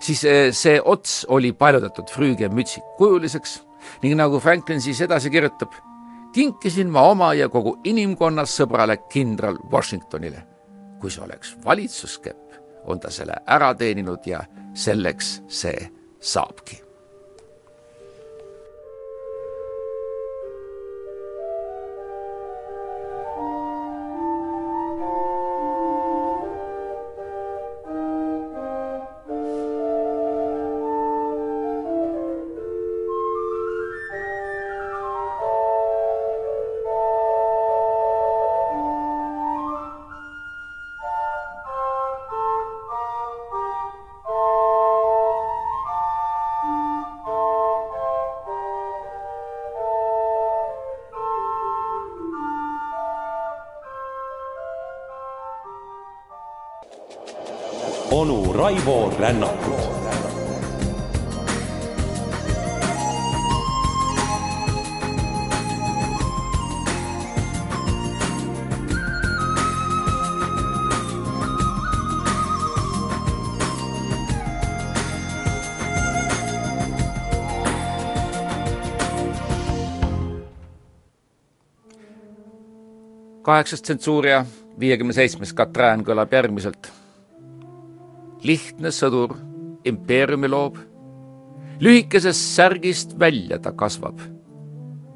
siis 0.00 0.24
eh, 0.24 0.52
see 0.52 0.80
ots 0.84 1.24
oli 1.28 1.52
paljutatud 1.52 2.10
Früügia 2.10 2.48
mütsi 2.48 2.80
kujuliseks 2.98 3.60
ning 4.02 4.16
nagu 4.18 4.40
Franklin 4.40 4.80
siis 4.80 5.00
edasi 5.00 5.30
kirjutab, 5.30 5.72
kinkisin 6.34 6.90
ma 6.90 7.02
oma 7.10 7.32
ja 7.34 7.48
kogu 7.48 7.78
inimkonna 7.84 8.42
sõbrale 8.42 8.98
kindral 9.12 9.58
Washingtonile. 9.72 10.42
kui 11.00 11.10
see 11.10 11.22
oleks 11.24 11.56
valitsuskepp, 11.64 12.54
on 12.84 13.00
ta 13.00 13.10
selle 13.10 13.34
ära 13.46 13.74
teeninud 13.74 14.26
ja 14.26 14.40
selleks 14.74 15.42
see 15.48 15.90
sapki. 16.26 16.85
rännakud. 59.26 59.96
kaheksas 83.42 83.82
tsensuuria, 83.82 84.46
viiekümne 84.80 85.12
seitsmes 85.14 85.52
Katrään 85.52 86.00
kõlab 86.02 86.32
järgmiselt 86.34 86.88
lihtne 88.44 88.90
sõdur 88.92 89.36
impeeriumi 89.86 90.48
loob, 90.48 90.78
lühikesest 91.80 92.54
särgist 92.56 93.18
välja 93.18 93.58
ta 93.58 93.72
kasvab. 93.72 94.20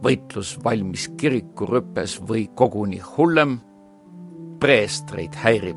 võitlus 0.00 0.54
valmis 0.64 1.10
kiriku 1.20 1.66
rüpes 1.68 2.14
või 2.24 2.46
koguni 2.56 3.02
hullem, 3.04 3.58
preestreid 4.60 5.34
häirib, 5.36 5.76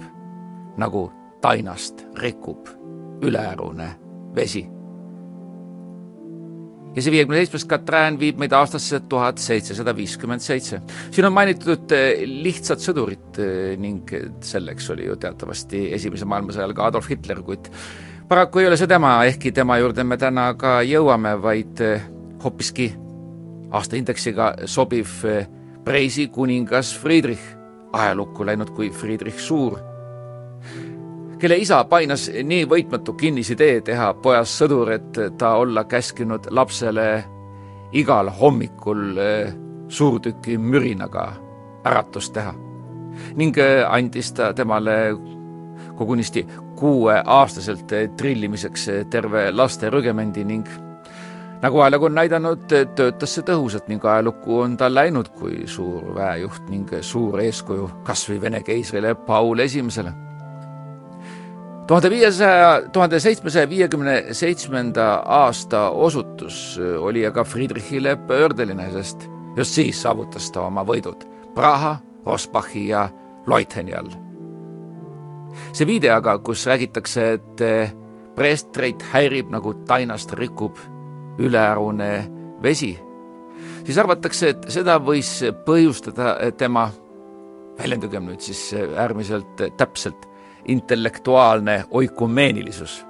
nagu 0.78 1.12
tainast 1.42 2.06
rikub 2.16 2.70
üleärune 3.22 3.90
vesi 4.36 4.64
ja 6.96 7.02
see 7.02 7.14
viiekümne 7.14 7.42
seitsmes 7.42 7.66
Katrään 7.70 8.18
viib 8.20 8.40
meid 8.42 8.54
aastasse 8.54 9.00
tuhat 9.10 9.42
seitsesada 9.42 9.96
viiskümmend 9.96 10.44
seitse. 10.44 10.82
siin 11.12 11.26
on 11.26 11.34
mainitud 11.34 11.92
eh, 11.92 12.24
lihtsat 12.28 12.84
sõdurit 12.84 13.40
eh, 13.42 13.78
ning 13.80 14.10
selleks 14.42 14.90
oli 14.94 15.08
ju 15.08 15.18
teatavasti 15.20 15.88
Esimese 15.98 16.26
maailmasõja 16.30 16.68
ajal 16.68 16.76
ka 16.78 16.90
Adolf 16.92 17.10
Hitler, 17.10 17.42
kuid 17.42 17.70
paraku 18.30 18.62
ei 18.62 18.70
ole 18.70 18.78
see 18.78 18.90
tema, 18.90 19.16
ehkki 19.30 19.52
tema 19.52 19.78
juurde 19.82 20.04
me 20.04 20.18
täna 20.18 20.52
ka 20.60 20.82
jõuame, 20.88 21.36
vaid 21.42 21.82
eh, 21.82 22.06
hoopiski 22.44 22.92
aastaindeksiga 23.74 24.54
sobiv 24.70 25.24
Preisi 25.84 26.30
kuningas 26.32 26.94
Friedrich, 26.96 27.42
ajalukku 27.94 28.46
läinud 28.46 28.70
kui 28.78 28.88
Friedrich 28.94 29.42
Suur 29.42 29.93
kelle 31.44 31.58
isa 31.60 31.82
painas 31.84 32.30
nii 32.44 32.64
võitmatu 32.72 33.18
kinnisidee 33.20 33.82
teha 33.84 34.14
pojast 34.24 34.62
sõdur, 34.62 34.94
et 34.96 35.18
ta 35.38 35.50
olla 35.60 35.84
käskinud 35.92 36.48
lapsele 36.56 37.08
igal 38.00 38.30
hommikul 38.40 39.20
eh, 39.20 39.52
suurtüki 39.92 40.56
mürinaga 40.58 41.26
äratust 41.84 42.34
teha. 42.34 42.54
ning 43.36 43.58
eh, 43.58 43.84
andis 43.90 44.32
ta 44.32 44.54
temale 44.54 44.96
kogunisti 45.96 46.48
kuueaastaselt 46.80 47.92
eh, 47.92 48.10
trillimiseks 48.18 48.90
terve 49.10 49.52
laste 49.52 49.90
rügemendi 49.90 50.44
ning 50.44 50.68
nagu 51.62 51.80
ajalugu 51.80 52.06
on 52.06 52.20
näidanud, 52.24 52.68
töötas 52.96 53.36
see 53.36 53.44
tõhusalt 53.44 53.92
ning 53.92 54.06
ajalukku 54.06 54.62
on 54.64 54.78
ta 54.78 54.88
läinud 54.94 55.36
kui 55.36 55.68
suur 55.68 56.16
väejuht 56.16 56.70
ning 56.70 57.02
suur 57.02 57.42
eeskuju 57.44 57.90
kas 58.04 58.30
või 58.30 58.42
Vene 58.42 58.64
keisrile 58.64 59.16
Paul 59.16 59.60
Esimesele 59.60 60.33
tuhande 61.88 62.10
viiesaja, 62.10 62.82
tuhande 62.92 63.20
seitsmesaja 63.20 63.70
viiekümne 63.70 64.24
seitsmenda 64.32 65.14
aasta 65.26 65.90
osutus 65.90 66.80
oli 67.00 67.26
aga 67.28 67.44
Friedrichile 67.44 68.16
pöördeline, 68.16 68.92
sest 68.92 69.28
just 69.58 69.76
siis 69.76 70.02
saavutas 70.02 70.52
ta 70.52 70.62
oma 70.68 70.86
võidud 70.88 71.28
Praha, 71.56 71.98
Rosbachi 72.26 72.88
ja 72.88 73.10
Leutheni 73.48 73.94
all. 73.94 74.10
see 75.74 75.86
viide 75.88 76.10
aga, 76.12 76.38
kus 76.40 76.66
räägitakse, 76.66 77.32
et 77.34 77.64
preestreid 78.36 79.04
häirib 79.12 79.52
nagu 79.54 79.74
tainast 79.88 80.34
rikub 80.34 80.80
ülearune 81.40 82.12
vesi, 82.64 82.96
siis 83.84 83.98
arvatakse, 83.98 84.50
et 84.50 84.68
seda 84.74 84.98
võis 85.02 85.44
põhjustada 85.66 86.38
tema, 86.58 86.88
väljendugem 87.78 88.26
nüüd 88.30 88.42
siis 88.42 88.72
äärmiselt 88.74 89.68
täpselt 89.78 90.30
intellektuaalne 90.66 91.84
oikumeenilisus. 91.92 93.06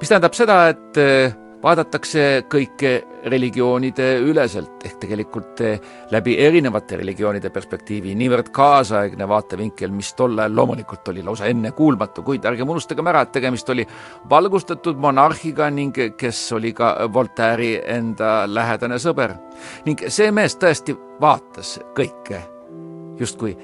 mis 0.00 0.08
tähendab 0.08 0.34
seda, 0.34 0.68
et 0.68 0.96
eh, 0.96 1.34
vaadatakse 1.62 2.44
kõike 2.50 2.92
religioonide 3.30 4.06
üleselt 4.24 4.84
ehk 4.84 4.96
tegelikult 5.02 5.60
eh, 5.64 5.80
läbi 6.10 6.36
erinevate 6.40 6.96
religioonide 7.00 7.50
perspektiivi, 7.52 8.14
niivõrd 8.18 8.48
kaasaegne 8.54 9.28
vaatevinkel, 9.28 9.92
mis 9.94 10.12
tol 10.18 10.38
ajal 10.38 10.56
loomulikult 10.56 11.12
oli 11.12 11.24
lausa 11.26 11.50
ennekuulmatu, 11.52 12.24
kuid 12.26 12.48
ärgem 12.48 12.72
unustagem 12.72 13.12
ära, 13.12 13.26
et 13.26 13.32
tegemist 13.36 13.68
oli 13.70 13.86
valgustatud 14.30 14.98
monarhiga 14.98 15.68
ning 15.70 16.00
kes 16.16 16.40
oli 16.56 16.72
ka 16.76 16.94
Voltaire'i 17.12 17.76
enda 17.98 18.46
lähedane 18.48 18.98
sõber. 18.98 19.36
ning 19.84 20.08
see 20.08 20.30
mees 20.32 20.56
tõesti 20.56 20.96
vaatas 21.20 21.78
kõike 21.94 22.40
justkui 23.20 23.56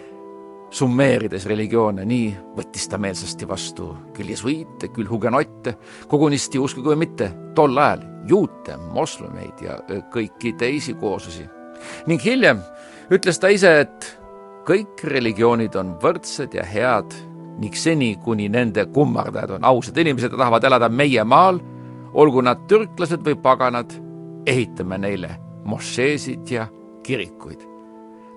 summeerides 0.77 1.47
religioone, 1.49 2.05
nii 2.05 2.27
võttis 2.57 2.89
ta 2.91 2.99
meelsasti 3.01 3.49
vastu 3.49 3.89
küll 4.17 4.33
jesuiite, 4.35 4.91
küll 4.93 5.09
hugenotte, 5.09 5.77
kogunisti 6.11 6.61
uskuge 6.61 6.93
või 6.93 7.05
mitte, 7.07 7.31
tol 7.57 7.77
ajal 7.81 8.05
juute, 8.29 8.77
moslemeid 8.93 9.63
ja 9.65 9.79
kõiki 10.13 10.57
teisi 10.59 10.97
kooslusi. 11.01 11.47
ning 12.07 12.21
hiljem 12.25 12.61
ütles 13.11 13.39
ta 13.39 13.49
ise, 13.49 13.81
et 13.81 14.19
kõik 14.67 15.05
religioonid 15.05 15.77
on 15.77 15.95
võrdsed 16.03 16.55
ja 16.55 16.65
head 16.65 17.15
ning 17.61 17.75
seni, 17.75 18.17
kuni 18.25 18.49
nende 18.49 18.85
kummardajad 18.93 19.57
on 19.57 19.65
ausad 19.65 19.97
inimesed 19.97 20.33
ja 20.33 20.39
tahavad 20.39 20.65
elada 20.65 20.89
meie 20.89 21.25
maal, 21.25 21.61
olgu 22.13 22.43
nad 22.43 22.67
türklased 22.69 23.25
või 23.25 23.39
paganad, 23.41 23.93
ehitame 24.47 24.99
neile 24.99 25.39
mošeesid 25.65 26.51
ja 26.51 26.69
kirikuid 27.03 27.76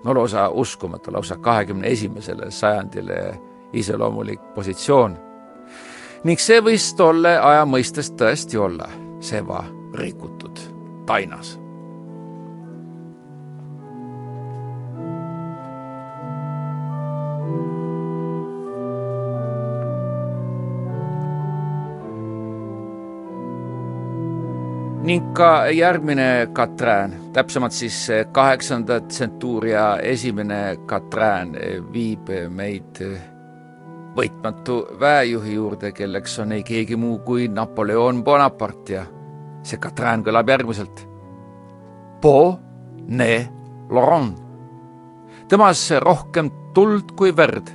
no 0.04 0.14
lausa 0.14 0.48
uskumatu, 0.48 1.12
lausa 1.12 1.36
kahekümne 1.36 1.88
esimesele 1.88 2.50
sajandile 2.50 3.40
iseloomulik 3.72 4.40
positsioon. 4.54 5.18
ning 6.24 6.38
see 6.40 6.60
võis 6.60 6.94
tolle 6.96 7.38
aja 7.38 7.64
mõistes 7.64 8.12
tõesti 8.12 8.58
olla 8.60 8.88
seva 9.20 9.64
rikutud 9.94 10.58
tainas 11.06 11.58
ning 25.10 25.32
ka 25.34 25.66
järgmine 25.74 26.48
Katrään, 26.52 27.14
täpsemalt 27.32 27.72
siis 27.72 28.08
kaheksanda 28.32 29.00
tsentuuria 29.00 29.96
esimene 29.96 30.76
Katrään 30.86 31.56
viib 31.92 32.30
meid 32.48 33.00
võitmatu 34.14 34.76
väejuhi 35.00 35.56
juurde, 35.56 35.90
kelleks 35.92 36.38
on 36.44 36.54
ei 36.54 36.62
keegi 36.62 36.96
muu 36.96 37.18
kui 37.26 37.48
Napoleon 37.48 38.22
Bonaparte 38.24 38.94
ja 38.94 39.04
see 39.66 39.82
Katrään 39.82 40.22
kõlab 40.22 40.54
järgmiselt. 40.54 41.02
Po 42.22 42.60
ne 43.08 43.48
Laurent. 43.90 44.38
temas 45.48 45.88
rohkem 46.06 46.50
tuld 46.74 47.16
kui 47.18 47.36
verd. 47.36 47.74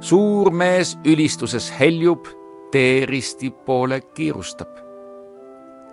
suur 0.00 0.52
mees 0.52 0.98
ülistuses 1.04 1.72
heljub, 1.80 2.26
teeristi 2.72 3.50
poole 3.50 4.00
kiirustab 4.00 4.83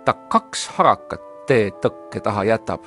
ta 0.04 0.14
kaks 0.28 0.68
harakat 0.76 1.20
tee 1.46 1.70
tõkke 1.82 2.20
taha 2.22 2.44
jätab. 2.44 2.84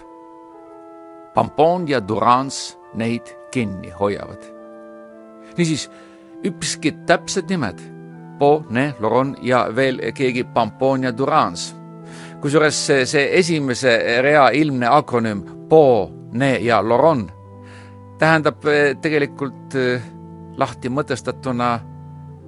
Pampon 1.36 1.88
ja 1.88 2.00
Durans 2.08 2.78
neid 2.94 3.28
kinni 3.52 3.90
hoiavad. 4.00 4.44
niisiis, 5.58 5.90
üpriski 6.44 6.92
täpsed 7.08 7.50
nimed, 7.50 7.80
Bonne, 8.40 8.96
Loron 9.00 9.36
ja 9.42 9.68
veel 9.76 10.00
keegi 10.14 10.44
Pampon 10.44 11.04
ja 11.04 11.18
Durans. 11.18 11.76
kusjuures 12.42 12.86
see, 12.88 13.06
see 13.06 13.40
esimese 13.40 14.22
rea 14.22 14.50
ilmne 14.50 14.88
akronüüm 14.88 15.44
Bonne 15.70 16.58
ja 16.60 16.82
Loron 16.82 17.32
tähendab 18.20 18.66
eh, 18.66 18.96
tegelikult 19.02 19.76
eh, 19.76 20.02
lahti 20.58 20.90
mõtestatuna 20.90 21.80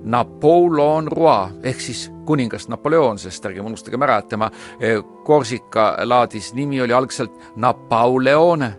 Napoleon 0.03 1.07
Roi 1.12 1.62
ehk 1.63 1.81
siis 1.81 2.07
kuningas 2.27 2.67
Napoleon, 2.69 3.19
sest 3.19 3.45
ärgem 3.47 3.65
unustagem 3.69 4.03
ära, 4.03 4.19
et 4.21 4.29
tema 4.31 4.49
eh, 4.79 4.99
Korsika 5.25 5.93
laadis 6.05 6.53
nimi 6.57 6.81
oli 6.81 6.93
algselt 6.93 7.55
Napoleone. 7.55 8.73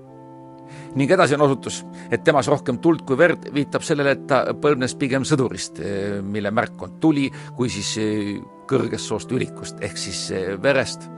ning 0.94 1.10
edasi 1.10 1.34
on 1.34 1.42
osutus, 1.44 1.84
et 2.10 2.24
temas 2.24 2.48
rohkem 2.48 2.78
tuld 2.82 3.04
kui 3.06 3.16
verd 3.18 3.50
viitab 3.54 3.82
sellele, 3.82 4.10
et 4.16 4.26
ta 4.26 4.40
põlvnes 4.52 4.94
pigem 4.98 5.24
sõdurist, 5.24 5.80
eh, 5.80 6.18
mille 6.22 6.50
märk 6.50 6.82
on 6.82 6.98
tuli, 7.00 7.30
kui 7.56 7.68
siis 7.68 7.96
eh, 7.98 8.34
kõrgest 8.68 9.08
soost 9.08 9.32
ülikust 9.32 9.80
ehk 9.80 9.96
siis 9.96 10.28
verest 10.62 11.08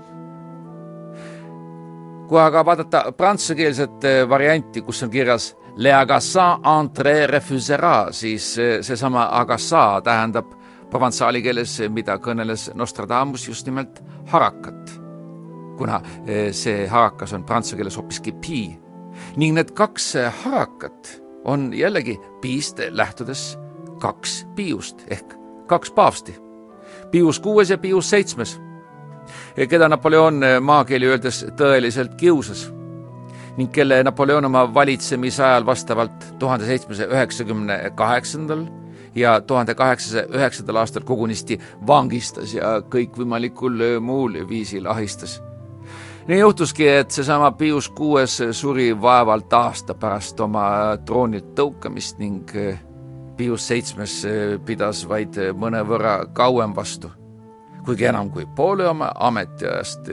kui 2.31 2.39
aga 2.39 2.63
vaadata 2.63 3.09
prantsusekeelset 3.19 4.05
varianti, 4.31 4.85
kus 4.87 5.03
on 5.03 5.11
kirjas 5.11 5.49
Le 5.77 5.93
agassant 5.95 6.67
entre 6.67 7.27
refusera, 7.27 8.13
siis 8.13 8.55
seesama 8.81 9.29
agassa 9.39 10.01
tähendab 10.05 10.53
provansaali 10.91 11.43
keeles, 11.43 11.79
mida 11.89 12.19
kõneles 12.19 12.71
Nostradamus 12.75 13.49
just 13.49 13.67
nimelt 13.67 14.03
harakat. 14.33 15.01
kuna 15.81 16.03
eh, 16.27 16.53
see 16.53 16.87
harakas 16.87 17.33
on 17.33 17.45
prantsuse 17.45 17.77
keeles 17.77 17.97
hoopiski 17.97 18.33
pi 18.33 18.79
ning 19.37 19.55
need 19.57 19.71
kaks 19.73 20.13
harakat 20.43 21.23
on 21.45 21.73
jällegi 21.73 22.19
piist 22.41 22.81
lähtudes 22.91 23.59
kaks 24.01 24.47
piiust 24.57 25.05
ehk 25.09 25.35
kaks 25.67 25.91
paavsti. 25.91 26.35
Pius 27.11 27.41
kuues 27.41 27.71
ja 27.71 27.79
Pius 27.79 28.11
seitsmes, 28.11 28.61
keda 29.69 29.89
Napoleon 29.89 30.41
maakeeli 30.61 31.07
öeldes 31.07 31.45
tõeliselt 31.57 32.15
kiusas. 32.19 32.67
Ning 33.57 33.73
kelle 33.73 34.03
Napoleon 34.03 34.45
oma 34.45 34.75
valitsemise 34.75 35.45
ajal 35.45 35.67
vastavalt 35.67 36.27
tuhande 36.39 36.67
seitsmesaja 36.67 37.09
üheksakümne 37.09 37.79
kaheksandal 37.95 38.67
ja 39.15 39.41
tuhande 39.41 39.75
kaheksasaja 39.75 40.27
üheksandal 40.35 40.77
aastal 40.77 41.03
kogunisti 41.03 41.59
vangistas 41.87 42.55
ja 42.55 42.79
kõikvõimalikul 42.81 44.01
muul 44.01 44.39
viisil 44.49 44.87
ahistas. 44.87 45.43
nii 46.29 46.39
juhtuski, 46.39 46.89
et 46.89 47.11
seesama 47.11 47.51
Pius 47.53 47.89
Kuues 47.89 48.43
suri 48.53 49.01
vaevalt 49.03 49.53
aasta 49.53 49.95
pärast 49.95 50.41
oma 50.41 50.97
troonilt 51.05 51.55
tõukamist 51.55 52.19
ning 52.19 52.51
Pius 53.37 53.69
Seitsmes 53.69 54.27
pidas 54.65 55.09
vaid 55.09 55.37
mõnevõrra 55.55 56.27
kauem 56.33 56.77
vastu. 56.77 57.11
kuigi 57.85 58.05
enam 58.05 58.31
kui 58.31 58.47
poole 58.57 58.89
oma 58.89 59.13
ametiajast 59.15 60.11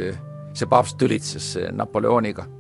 see 0.53 0.65
paavst 0.65 0.97
tülitses 0.97 1.57
Napoleoniga 1.71 2.56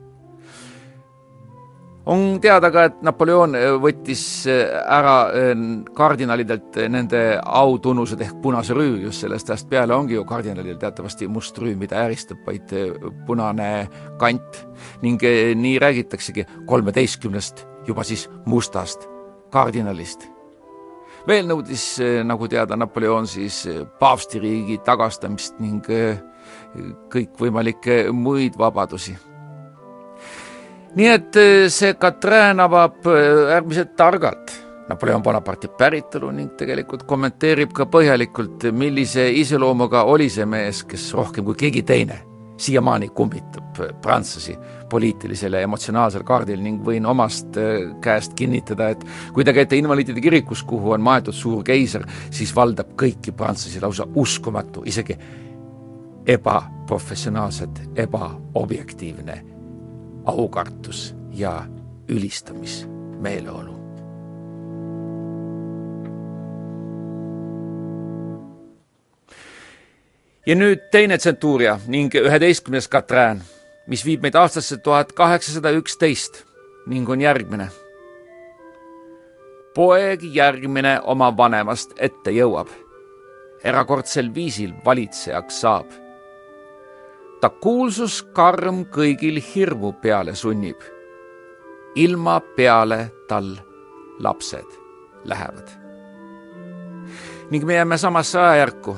on 2.07 2.39
teada 2.41 2.69
ka, 2.71 2.85
et 2.87 3.01
Napoleon 3.05 3.55
äh, 3.57 3.73
võttis 3.81 4.21
äh, 4.49 4.71
ära 4.95 5.15
äh, 5.27 5.51
kardinalidelt 5.95 6.79
nende 6.91 7.21
autunnused 7.41 8.21
ehk 8.23 8.39
punase 8.43 8.75
rüü, 8.77 9.01
just 9.03 9.25
sellest 9.25 9.51
ajast 9.51 9.69
peale 9.71 9.95
ongi 9.95 10.15
ju 10.15 10.23
kardinalil 10.27 10.79
teatavasti 10.79 11.27
must 11.31 11.59
rüü, 11.59 11.75
mida 11.79 11.99
ääristab 12.05 12.47
vaid 12.47 12.71
punane 13.27 13.69
kant. 14.21 14.63
Ning 15.03 15.21
nii 15.61 15.75
räägitaksegi 15.81 16.47
kolmeteistkümnest 16.69 17.65
juba 17.87 18.05
siis 18.07 18.27
mustast 18.45 19.07
kardinalist. 19.51 20.27
veel 21.27 21.47
nõudis, 21.47 21.97
nagu 22.23 22.47
teada, 22.47 22.77
Napoleon 22.79 23.27
siis 23.27 23.65
paavstiriigi 23.99 24.77
tagastamist 24.85 25.59
ning 25.59 25.83
kõikvõimalikke 27.11 28.05
muid 28.15 28.55
vabadusi 28.59 29.17
nii 30.95 31.09
et 31.11 31.35
eh, 31.41 31.65
see 31.73 31.95
Katrin 31.99 32.61
avab 32.63 33.05
eh, 33.11 33.53
äärmiselt 33.55 33.95
targalt 33.99 34.53
Napoleon 34.87 35.23
Bonaparte'i 35.23 35.69
päritolu 35.77 36.29
ning 36.31 36.53
tegelikult 36.55 37.03
kommenteerib 37.09 37.73
ka 37.75 37.89
põhjalikult, 37.91 38.69
millise 38.71 39.25
iseloomuga 39.41 40.05
oli 40.07 40.29
see 40.31 40.45
mees, 40.47 40.85
kes 40.87 41.09
rohkem 41.17 41.43
kui 41.43 41.57
keegi 41.59 41.83
teine 41.83 42.21
siiamaani 42.57 43.09
kummitab 43.17 43.81
eh, 43.83 43.91
prantslasi 44.01 44.55
poliitilisel 44.89 45.57
ja 45.57 45.65
emotsionaalsel 45.67 46.23
kaardil 46.27 46.63
ning 46.63 46.79
võin 46.85 47.05
omast 47.05 47.59
käest 48.01 48.37
kinnitada, 48.39 48.93
et 48.95 49.03
kui 49.35 49.43
te 49.43 49.53
käite 49.53 49.75
invaliidide 49.75 50.23
kirikus, 50.23 50.63
kuhu 50.63 50.95
on 50.95 51.03
maetud 51.03 51.35
suur 51.35 51.65
keiser, 51.67 52.07
siis 52.31 52.55
valdab 52.55 52.95
kõiki 52.95 53.35
prantslasi 53.35 53.83
lausa 53.83 54.07
uskumatu, 54.15 54.85
isegi 54.87 55.19
ebaprofessionaalselt 56.27 57.83
ebaobjektiivne 58.07 59.56
aukartus 60.27 61.15
ja 61.31 61.63
ülistamismeeleolu. 62.07 63.77
ja 70.47 70.55
nüüd 70.55 70.85
teine 70.91 71.17
tsentuuria 71.17 71.73
ning 71.91 72.13
üheteistkümnes 72.15 72.87
Katrin, 72.87 73.41
mis 73.87 74.05
viib 74.05 74.23
meid 74.23 74.35
aastasse 74.39 74.77
tuhat 74.79 75.11
kaheksasada 75.11 75.73
üksteist 75.75 76.43
ning 76.87 77.09
on 77.09 77.21
järgmine. 77.21 77.67
poeg 79.75 80.23
järgmine 80.23 80.99
oma 81.03 81.37
vanemast 81.37 81.91
ette 81.97 82.31
jõuab, 82.31 82.67
erakordsel 83.63 84.33
viisil 84.35 84.71
valitsejaks 84.85 85.61
saab 85.61 86.06
ta 87.47 87.53
kuulsus 87.63 88.25
karm 88.35 88.81
kõigil 88.91 89.37
hirmu 89.39 89.93
peale 90.01 90.33
sunnib. 90.35 90.81
ilma 91.95 92.41
peale 92.55 93.11
tal 93.27 93.55
lapsed 94.19 94.73
lähevad. 95.23 95.69
ning 97.51 97.65
me 97.65 97.73
jääme 97.73 97.97
samasse 97.97 98.39
ajajärku. 98.39 98.97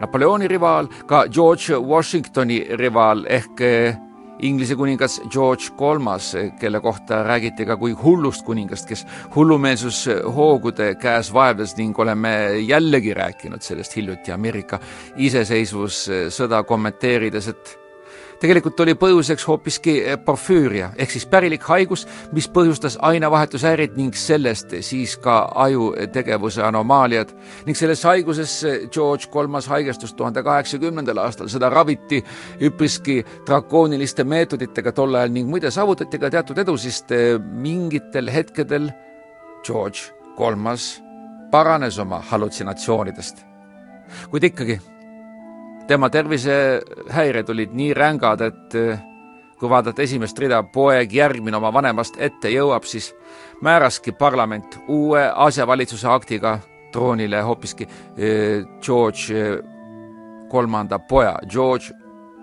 Napoleoni 0.00 0.48
rivaal, 0.48 0.86
ka 1.06 1.24
George 1.28 1.76
Washingtoni 1.76 2.66
rivaal 2.76 3.24
ehk 3.28 3.60
eh, 3.60 3.96
Inglise 4.38 4.76
kuningas 4.76 5.20
George 5.30 5.72
Kolmas, 5.76 6.32
kelle 6.60 6.80
kohta 6.80 7.22
räägiti 7.26 7.66
ka 7.66 7.76
kui 7.76 7.92
hullust 7.92 8.44
kuningast, 8.46 8.86
kes 8.86 9.04
hullumeelsushoogude 9.34 10.94
käes 11.00 11.32
vaevles 11.34 11.76
ning 11.76 11.98
oleme 11.98 12.30
jällegi 12.62 13.14
rääkinud 13.14 13.62
sellest 13.62 13.96
hiljuti 13.96 14.32
Ameerika 14.32 14.78
iseseisvussõda 15.16 16.62
kommenteerides, 16.68 17.48
et 17.48 17.87
tegelikult 18.40 18.80
oli 18.80 18.94
põhjuseks 18.98 19.46
hoopiski 19.48 19.94
eh, 20.02 20.16
porfüüria 20.24 20.90
ehk 20.96 21.12
siis 21.14 21.26
pärilik 21.30 21.62
haigus, 21.68 22.06
mis 22.32 22.48
põhjustas 22.52 22.98
ainevahetushäired 23.08 23.96
ning 23.98 24.14
sellest 24.16 24.74
siis 24.86 25.16
ka 25.22 25.40
ajutegevuse 25.66 26.62
anomaaliad. 26.62 27.32
ning 27.66 27.76
sellesse 27.76 28.08
haigusesse 28.08 28.74
George 28.92 29.26
Kolmas 29.30 29.66
haigestus 29.68 30.14
tuhande 30.14 30.42
kaheksakümnendal 30.42 31.18
aastal, 31.24 31.48
seda 31.48 31.70
raviti 31.70 32.22
üpriski 32.60 33.24
drakooniliste 33.46 34.24
meetoditega 34.24 34.92
tol 34.92 35.14
ajal 35.14 35.34
ning 35.34 35.50
muide 35.50 35.70
saavutati 35.70 36.18
ka 36.18 36.30
teatud 36.30 36.58
edu, 36.58 36.76
sest 36.76 37.12
eh, 37.12 37.38
mingitel 37.38 38.30
hetkedel 38.32 38.90
George 39.66 40.12
Kolmas 40.36 41.02
paranes 41.50 41.98
oma 41.98 42.22
hallutsinatsioonidest. 42.30 43.44
kuid 44.30 44.44
ikkagi 44.44 44.80
tema 45.88 46.10
tervisehäired 46.10 47.48
olid 47.48 47.72
nii 47.72 47.94
rängad, 47.96 48.42
et 48.44 48.74
eh, 48.76 49.00
kui 49.58 49.70
vaadata 49.70 50.04
esimest 50.04 50.38
rida, 50.38 50.60
poeg 50.72 51.12
järgmine 51.16 51.56
oma 51.56 51.72
vanemast 51.74 52.18
ette 52.20 52.52
jõuab, 52.52 52.84
siis 52.86 53.14
määraski 53.64 54.12
parlament 54.12 54.78
uue 54.88 55.24
asjavalitsuse 55.46 56.08
aktiga 56.12 56.58
troonile 56.92 57.40
hoopiski 57.44 57.88
eh, 57.88 58.66
George 58.84 59.38
eh, 59.38 59.56
kolmanda 60.52 60.98
poja, 60.98 61.34
George 61.48 61.94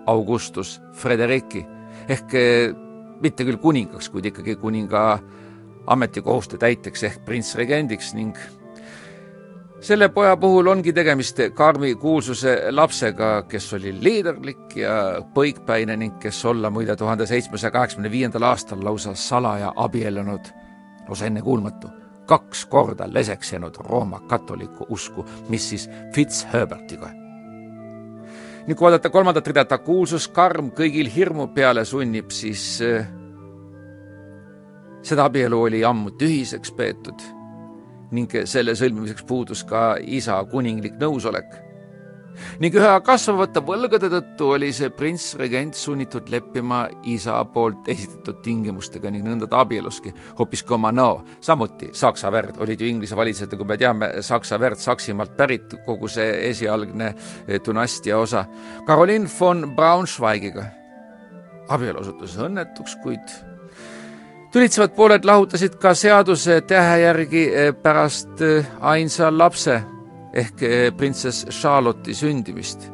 Augustus 0.06 0.76
Frederiki 0.94 1.64
ehk 2.08 2.30
mitte 3.18 3.42
küll 3.42 3.58
kuningaks, 3.58 4.06
kuid 4.14 4.28
ikkagi 4.30 4.54
kuninga 4.60 5.00
ametikohuste 5.90 6.58
täiteks 6.62 7.02
ehk 7.08 7.24
printsregendiks 7.26 8.12
ning 8.14 8.38
selle 9.80 10.08
poja 10.08 10.36
puhul 10.36 10.66
ongi 10.66 10.92
tegemist 10.92 11.40
Karmi 11.54 11.94
kuulsuse 11.94 12.56
lapsega, 12.70 13.42
kes 13.48 13.72
oli 13.76 13.92
liiderlik 14.00 14.76
ja 14.76 14.94
põikpäine 15.34 15.96
ning 15.96 16.16
kes 16.20 16.44
olla 16.44 16.70
muide 16.70 16.96
tuhande 16.96 17.26
seitsmesaja 17.26 17.70
kaheksakümne 17.70 18.10
viiendal 18.10 18.48
aastal 18.48 18.84
lausa 18.84 19.14
salaja 19.14 19.72
abiellunud, 19.76 20.48
lausa 21.08 21.26
ennekuulmatu, 21.26 21.90
kaks 22.26 22.64
korda 22.66 23.08
leseks 23.12 23.52
jäänud 23.52 23.76
Rooma 23.84 24.20
katoliku 24.20 24.86
usku, 24.88 25.26
mis 25.48 25.68
siis 25.68 25.90
Fitzherbertiga. 26.14 27.10
nüüd 28.66 28.74
kui 28.74 28.88
vaadata 28.88 29.10
kolmandat 29.14 29.46
rida, 29.46 29.64
ta 29.64 29.78
kuulsus 29.78 30.26
karm 30.28 30.72
kõigil 30.74 31.06
hirmu 31.14 31.52
peale 31.54 31.84
sunnib, 31.84 32.32
siis 32.34 32.80
äh, 32.82 33.06
seda 35.02 35.28
abielu 35.30 35.60
oli 35.68 35.84
ammu 35.84 36.10
tühiseks 36.18 36.72
peetud 36.74 37.22
ning 38.14 38.32
selle 38.46 38.76
sõlmimiseks 38.78 39.24
puudus 39.26 39.64
ka 39.66 39.96
isa 40.00 40.38
kuninglik 40.50 40.98
nõusolek. 41.00 41.62
ning 42.60 42.74
üha 42.76 43.00
kasvavate 43.00 43.62
võlgade 43.64 44.10
tõttu 44.12 44.50
oli 44.52 44.68
see 44.76 44.90
printsregent 44.92 45.74
sunnitud 45.74 46.28
leppima 46.28 46.82
isa 47.04 47.38
poolt 47.44 47.88
esitatud 47.88 48.42
tingimustega 48.44 49.10
ning 49.10 49.24
nõnda 49.24 49.48
ta 49.48 49.62
abieluski 49.64 50.12
hoopis 50.38 50.62
kui 50.62 50.74
oma 50.74 50.92
näo. 50.92 51.24
samuti 51.40 51.88
saksa 51.92 52.30
verd, 52.32 52.60
olid 52.60 52.80
ju 52.80 52.86
Inglise 52.86 53.16
valitsejad, 53.16 53.52
nagu 53.52 53.64
me 53.64 53.76
teame, 53.76 54.10
saksa 54.20 54.60
verd 54.60 54.76
Saksimaalt 54.76 55.36
pärit, 55.36 55.74
kogu 55.86 56.08
see 56.08 56.50
esialgne 56.50 57.14
dünastia 57.64 58.18
osa. 58.18 58.44
Caroline 58.86 59.28
von 59.40 59.72
Braunschweigiga 59.76 60.66
abielu 61.68 62.00
osutus 62.00 62.36
õnnetuks, 62.38 62.96
kuid 63.02 63.55
tülitsevad 64.56 64.94
pooled 64.96 65.24
lahutasid 65.28 65.74
ka 65.76 65.90
seaduse 65.94 66.62
tähe 66.64 67.00
järgi 67.02 67.42
eh, 67.52 67.74
pärast 67.82 68.40
eh, 68.40 68.64
ainsa 68.80 69.28
lapse 69.28 69.74
ehk 70.32 70.62
eh, 70.62 70.92
printsess 70.96 71.44
Charlotte'i 71.52 72.14
sündimist. 72.16 72.86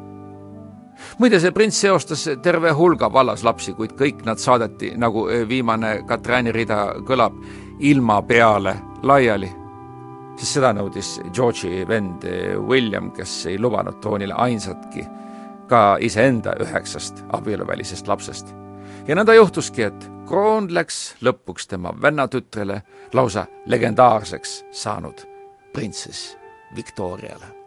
muide, 1.19 1.39
see 1.39 1.51
prints 1.55 1.79
seostas 1.79 2.25
terve 2.43 2.71
hulga 2.75 3.07
vallas 3.13 3.45
lapsi, 3.47 3.71
kuid 3.79 3.95
kõik 3.95 4.25
nad 4.27 4.43
saadeti, 4.43 4.91
nagu 4.99 5.23
viimane 5.47 6.01
Katrani 6.07 6.51
rida 6.51 6.97
kõlab, 7.07 7.37
ilma 7.79 8.21
peale 8.27 8.75
laiali. 9.03 9.51
sest 10.35 10.59
seda 10.59 10.73
nõudis 10.73 11.19
George'i 11.31 11.87
vend 11.87 12.27
William, 12.67 13.11
kes 13.11 13.45
ei 13.45 13.59
lubanud 13.59 14.01
troonile 14.01 14.33
ainsatki 14.33 15.07
ka 15.67 15.97
iseenda 15.99 16.57
üheksast 16.59 17.23
abieluvälisest 17.31 18.07
lapsest. 18.07 18.53
ja 19.07 19.15
nõnda 19.15 19.33
juhtuski, 19.33 19.83
et 19.83 20.12
kroon 20.27 20.69
läks 20.73 21.15
lõpuks 21.21 21.67
tema 21.67 21.93
vennatütrele 22.01 22.81
lausa 23.13 23.45
legendaarseks 23.65 24.63
saanud 24.71 25.25
printsess 25.73 26.37
Victoriale 26.75 27.62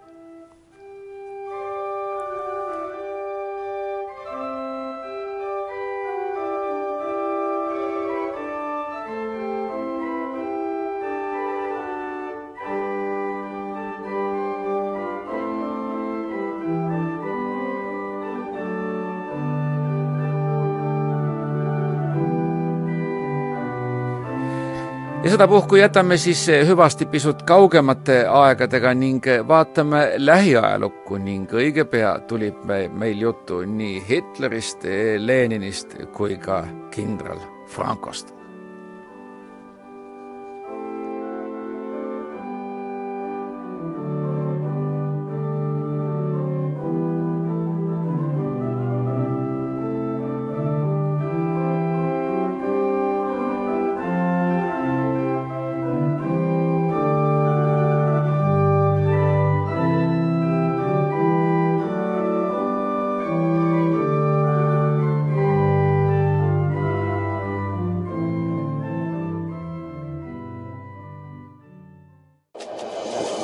sedapuhku 25.37 25.77
jätame 25.77 26.17
siis 26.17 26.47
hüvasti 26.67 27.07
pisut 27.07 27.43
kaugemate 27.43 28.23
aegadega 28.27 28.95
ning 28.95 29.27
vaatame 29.49 29.99
lähiajalukku 30.17 31.19
ning 31.21 31.53
õige 31.53 31.85
pea 31.85 32.15
tuleb 32.29 32.63
meil 32.97 33.21
juttu 33.21 33.61
nii 33.69 34.01
Hitlerist, 34.09 34.89
Leninist 35.19 35.93
kui 36.17 36.39
ka 36.41 36.63
kindral 36.91 37.43
Francost. 37.69 38.33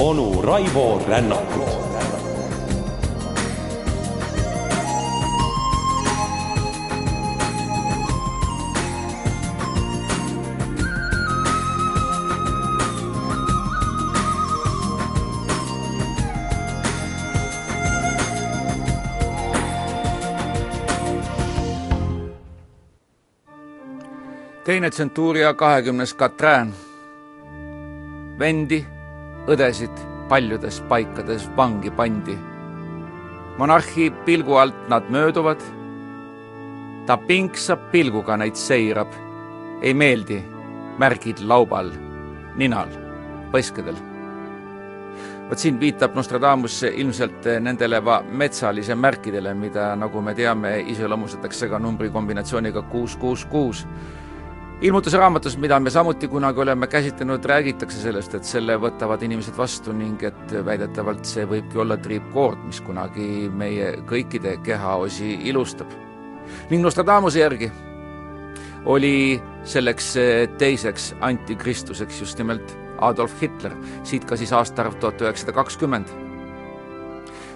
Onu 0.03 0.43
Raivo 0.43 1.03
Rännakut 1.09 1.83
teine 24.65 24.91
tsentuuria 24.91 25.55
kahekümnes 25.55 26.15
Katrään. 26.15 26.75
vendi 28.39 28.87
õdesid 29.51 30.03
paljudes 30.29 30.81
paikades 30.89 31.49
vangi 31.57 31.91
pandi. 31.91 32.39
monarhi 33.59 34.11
pilgu 34.25 34.55
alt 34.57 34.89
nad 34.89 35.11
mööduvad. 35.11 35.61
ta 37.07 37.17
pingsab 37.17 37.91
pilguga 37.91 38.37
neid 38.37 38.55
seirab. 38.55 39.09
ei 39.83 39.95
meeldi 39.95 40.43
märgid 40.99 41.41
laubal, 41.41 41.91
ninal, 42.57 42.89
põskedel. 43.53 43.97
vot 45.51 45.59
siin 45.59 45.81
viitab 45.81 46.15
Nostradamus 46.15 46.83
ilmselt 46.83 47.45
nendele 47.61 48.03
metsalise 48.31 48.95
märkidele, 48.95 49.55
mida, 49.55 49.97
nagu 49.97 50.21
me 50.23 50.35
teame, 50.35 50.81
iseloomustatakse 50.81 51.69
ka 51.69 51.79
numbrikombinatsiooniga 51.79 52.83
kuus, 52.83 53.17
kuus, 53.17 53.45
kuus 53.45 53.87
ilmutuse 54.83 55.19
raamatus, 55.19 55.55
mida 55.63 55.79
me 55.81 55.91
samuti 55.91 56.29
kunagi 56.29 56.61
oleme 56.61 56.87
käsitlenud, 56.87 57.45
räägitakse 57.47 58.01
sellest, 58.03 58.35
et 58.35 58.47
selle 58.47 58.75
võtavad 58.83 59.23
inimesed 59.23 59.55
vastu 59.55 59.95
ning 59.95 60.23
et 60.27 60.55
väidetavalt 60.67 61.23
see 61.29 61.45
võibki 61.47 61.79
olla 61.79 61.97
triipkoord, 62.03 62.65
mis 62.67 62.81
kunagi 62.83 63.47
meie 63.55 63.93
kõikide 64.11 64.57
kehaosi 64.67 65.37
ilustab. 65.51 65.87
ning 66.71 66.83
Nostradamuse 66.83 67.39
järgi 67.39 67.71
oli 68.85 69.41
selleks 69.65 70.15
teiseks 70.59 71.15
antikristuseks 71.21 72.21
just 72.21 72.39
nimelt 72.39 72.77
Adolf 72.99 73.41
Hitler, 73.41 73.77
siit 74.03 74.25
ka 74.25 74.37
siis 74.37 74.53
aastaarv 74.53 74.99
tuhat 74.99 75.21
üheksasada 75.21 75.53
kakskümmend. 75.53 76.07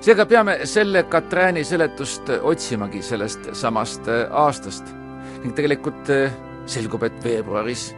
seega 0.00 0.26
peame 0.26 0.60
selle 0.64 1.02
Katrääni 1.02 1.64
seletust 1.64 2.30
otsimagi 2.42 3.02
sellest 3.02 3.50
samast 3.52 4.02
aastast 4.30 4.94
ning 5.42 5.54
tegelikult 5.54 6.06
selgub, 6.66 7.02
et 7.06 7.24
veebruaris 7.24 7.94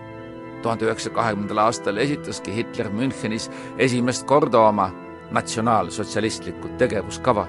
tuhande 0.63 0.89
üheksasaja 0.89 1.15
kahekümnendal 1.15 1.63
aastal 1.63 2.01
esitaski 2.03 2.55
Hitler 2.55 2.91
Münchenis 2.93 3.49
esimest 3.79 4.27
korda 4.27 4.61
oma 4.69 4.91
natsionaalsotsialistlikku 5.31 6.69
tegevuskava. 6.79 7.47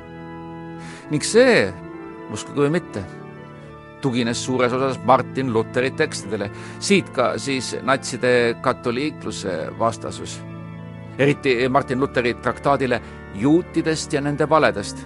ning 1.10 1.24
see, 1.26 1.74
uskuge 2.32 2.68
või 2.68 2.74
mitte, 2.78 3.04
tugines 4.02 4.44
suures 4.46 4.74
osas 4.74 5.00
Martin 5.06 5.54
Luteri 5.54 5.92
tekstidele, 5.92 6.52
siit 6.80 7.10
ka 7.10 7.34
siis 7.38 7.76
natside 7.84 8.56
katoliikluse 8.62 9.80
vastasus. 9.80 10.40
eriti 11.18 11.70
Martin 11.70 12.00
Luteri 12.00 12.34
traktaadile 12.34 13.02
juutidest 13.36 14.14
ja 14.14 14.22
nende 14.22 14.50
valedest, 14.50 14.98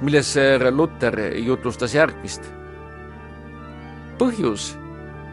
milles 0.00 0.34
Luter 0.70 1.20
jutlustas 1.36 1.94
järgmist. 1.94 2.42
põhjus 4.18 4.83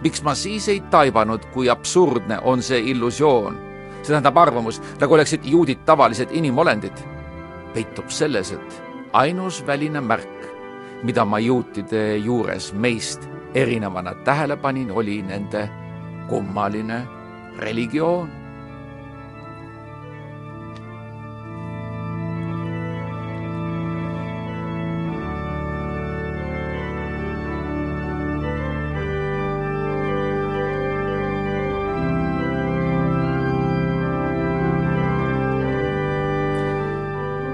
miks 0.01 0.23
ma 0.23 0.35
siis 0.35 0.67
ei 0.69 0.81
taibanud, 0.91 1.45
kui 1.53 1.69
absurdne 1.69 2.39
on 2.43 2.63
see 2.63 2.79
illusioon, 2.91 3.57
see 4.01 4.13
tähendab 4.13 4.37
arvamus, 4.37 4.81
nagu 4.99 5.13
oleksid 5.13 5.45
juudid 5.45 5.85
tavalised 5.85 6.31
inimolendid, 6.31 7.03
peitub 7.73 8.09
selles, 8.09 8.51
et 8.51 8.83
ainus 9.13 9.61
väline 9.67 10.01
märk, 10.01 10.49
mida 11.03 11.25
ma 11.25 11.39
juutide 11.39 12.17
juures 12.17 12.73
meist 12.73 13.27
erinevana 13.53 14.15
tähele 14.25 14.57
panin, 14.57 14.91
oli 14.91 15.21
nende 15.21 15.67
kummaline 16.29 17.01
religioon 17.59 18.40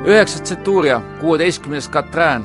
üheksas 0.07 0.43
Centuria, 0.43 1.01
kuueteistkümnes 1.19 1.89
Katrään. 1.89 2.43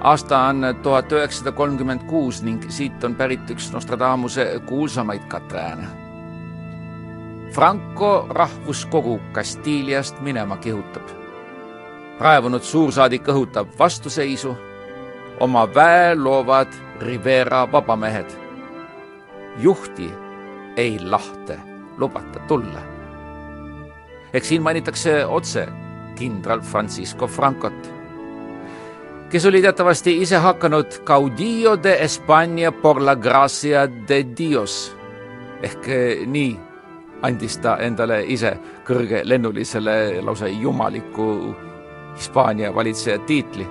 aasta 0.00 0.38
on 0.38 0.62
tuhat 0.82 1.12
üheksasada 1.12 1.52
kolmkümmend 1.52 2.00
kuus 2.06 2.42
ning 2.42 2.62
siit 2.68 3.04
on 3.04 3.14
pärit 3.14 3.50
üks 3.50 3.72
Nostradamuse 3.72 4.60
kuulsamaid 4.66 5.22
Katrääne. 5.28 5.86
Franco 7.50 8.26
rahvuskogu 8.30 9.20
Kastiiliast 9.32 10.20
minema 10.20 10.56
kihutab. 10.56 11.02
raevunud 12.20 12.62
suursaadik 12.62 13.28
õhutab 13.28 13.66
vastuseisu. 13.78 14.56
oma 15.40 15.74
väe 15.74 16.14
loovad 16.14 16.72
Rivera 17.00 17.72
vabamehed. 17.72 18.30
juhti 19.58 20.10
ei 20.76 20.98
lahte 21.00 21.58
lubata 21.96 22.38
tulla. 22.38 22.80
eks 24.32 24.48
siin 24.48 24.62
mainitakse 24.62 25.26
otse 25.26 25.68
kindral 26.18 26.60
Francisco 26.60 27.26
Francot, 27.26 27.88
kes 29.30 29.46
oli 29.46 29.62
teatavasti 29.62 30.18
ise 30.22 30.40
hakanud 30.42 31.02
caudillo 31.06 31.76
de 31.76 31.98
España 32.04 32.72
por 32.72 33.02
la 33.02 33.14
gracia 33.14 33.86
de 33.86 34.24
Dios 34.36 34.98
ehk 35.62 35.88
eh, 35.90 36.26
nii 36.26 36.52
andis 37.26 37.58
ta 37.62 37.78
endale 37.82 38.20
ise 38.30 38.52
kõrgelennulisele 38.86 40.22
lausa 40.22 40.48
jumaliku 40.48 41.54
Hispaania 42.18 42.74
valitseja 42.74 43.18
tiitli. 43.18 43.66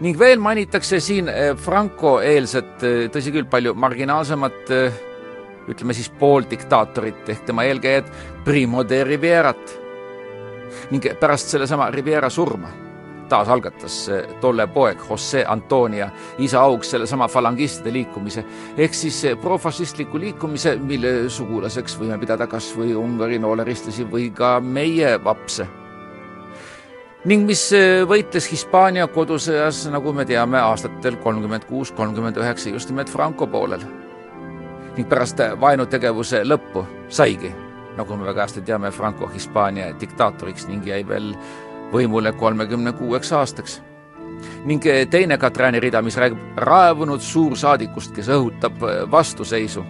ning 0.00 0.18
veel 0.18 0.38
mainitakse 0.40 1.00
siin 1.00 1.28
eh, 1.28 1.54
Franco 1.56 2.20
eelset, 2.20 2.82
eh, 2.82 3.08
tõsi 3.08 3.32
küll, 3.32 3.48
palju 3.48 3.74
marginaalsemat 3.74 4.72
ütleme 5.66 5.94
siis 5.96 6.10
pooldiktaatorit 6.20 7.28
ehk 7.28 7.46
tema 7.46 7.64
eelkäijat 7.64 8.12
Primo 8.44 8.84
de 8.88 9.04
Riverat 9.04 9.85
ning 10.90 11.06
pärast 11.20 11.54
sellesama 11.54 11.90
Riviera 11.90 12.30
surma 12.30 12.86
taas 13.28 13.48
algatas 13.48 14.10
tolle 14.40 14.66
poeg 14.66 15.00
Jose 15.10 15.44
Antonia 15.48 16.10
isa 16.38 16.60
auks 16.60 16.90
sellesama 16.90 17.28
falangistide 17.28 17.92
liikumise 17.92 18.44
ehk 18.76 18.94
siis 18.94 19.22
profašistliku 19.42 20.18
liikumise, 20.20 20.76
mille 20.76 21.28
sugulaseks 21.30 21.98
võime 22.00 22.18
pidada 22.22 22.46
kas 22.46 22.70
või 22.76 22.94
Ungari 22.98 23.38
nooleristlasi 23.42 24.06
või 24.12 24.30
ka 24.34 24.60
meie 24.60 25.16
vapse. 25.24 25.66
ning 27.24 27.46
mis 27.46 27.70
võitles 28.06 28.50
Hispaania 28.50 29.06
kodusõjas, 29.06 29.88
nagu 29.90 30.12
me 30.12 30.24
teame, 30.24 30.60
aastatel 30.60 31.16
kolmkümmend 31.16 31.64
kuus, 31.66 31.90
kolmkümmend 31.92 32.36
üheksa 32.36 32.70
just 32.70 32.90
nimelt 32.90 33.10
Franco 33.10 33.46
poolel. 33.46 33.82
ning 34.96 35.08
pärast 35.08 35.38
vaenutegevuse 35.60 36.44
lõppu 36.44 36.86
saigi 37.08 37.65
nagu 37.96 38.16
me 38.16 38.26
väga 38.26 38.46
hästi 38.46 38.62
teame, 38.62 38.90
Franco 38.90 39.26
Hispaania 39.26 39.92
diktaatoriks 40.00 40.68
ning 40.68 40.86
jäi 40.86 41.02
veel 41.08 41.34
võimule 41.92 42.32
kolmekümne 42.32 42.92
kuueks 42.92 43.32
aastaks. 43.32 43.82
ning 44.64 44.84
teine 45.10 45.38
Katrääni 45.38 45.80
rida, 45.80 46.02
mis 46.02 46.16
räägib 46.16 46.38
raevunud 46.56 47.20
suursaadikust, 47.20 48.14
kes 48.14 48.28
õhutab 48.28 48.82
vastuseisu 49.10 49.84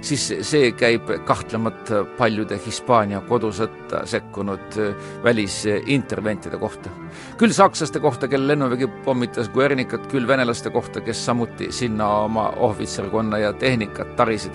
siis 0.00 0.26
see 0.46 0.72
käib 0.76 1.10
kahtlemata 1.26 2.02
paljude 2.18 2.58
Hispaania 2.66 3.20
kodusõtta 3.28 4.04
sekkunud 4.06 4.78
välisinterventide 5.24 6.58
kohta. 6.58 6.90
küll 7.38 7.52
sakslaste 7.52 8.00
kohta, 8.00 8.28
kelle 8.28 8.52
lennuvägi 8.52 8.86
pommitas 9.04 9.48
Guernicat, 9.48 10.06
küll 10.06 10.26
venelaste 10.26 10.70
kohta, 10.70 11.00
kes 11.00 11.26
samuti 11.26 11.72
sinna 11.72 12.08
oma 12.08 12.48
ohvitserkonna 12.56 13.38
ja 13.38 13.52
tehnikat 13.52 14.16
tarisid. 14.16 14.52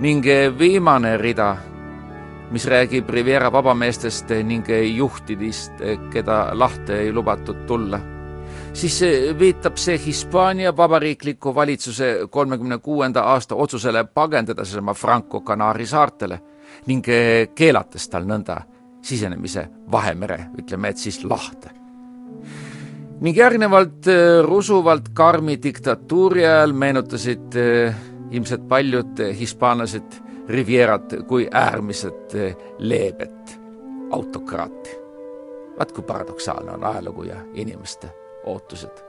ning 0.00 0.24
viimane 0.58 1.16
rida 1.16 1.56
mis 2.50 2.66
räägib 2.66 3.10
Riviera 3.10 3.50
vabameestest 3.52 4.30
ning 4.46 4.68
juhtidest, 4.96 5.80
keda 6.12 6.50
lahte 6.54 7.00
ei 7.00 7.12
lubatud 7.12 7.66
tulla. 7.66 8.00
siis 8.72 9.00
viitab 9.38 9.76
see 9.76 9.98
Hispaania 10.06 10.76
vabariikliku 10.76 11.54
valitsuse 11.54 12.18
kolmekümne 12.30 12.78
kuuenda 12.78 13.22
aasta 13.22 13.54
otsusele 13.54 14.04
pagendada 14.04 14.62
oma 14.78 14.94
Franco 14.94 15.40
Canaari 15.40 15.86
saartele 15.86 16.40
ning 16.86 17.06
keelates 17.54 18.08
tal 18.08 18.24
nõnda 18.24 18.60
sisenemise 19.02 19.68
Vahemere, 19.92 20.46
ütleme, 20.58 20.88
et 20.88 20.96
siis 20.96 21.24
lahte 21.24 21.70
ning 23.20 23.36
järgnevalt 23.36 24.06
rusuvalt 24.44 25.08
karmi 25.14 25.56
diktatuuri 25.62 26.44
ajal 26.44 26.72
meenutasid 26.72 27.56
ilmselt 28.30 28.68
paljud 28.68 29.22
hispaanlased 29.38 30.25
Rivierat 30.48 31.14
kui 31.26 31.48
äärmiselt 31.52 32.34
eh, 32.34 32.56
leebet 32.78 33.60
autokraati. 34.10 34.90
vaat 35.78 35.92
kui 35.92 36.04
paradoksaalne 36.04 36.72
on 36.72 36.84
ajalugu 36.84 37.22
ja 37.22 37.36
inimeste 37.54 38.08
ootused. 38.44 39.04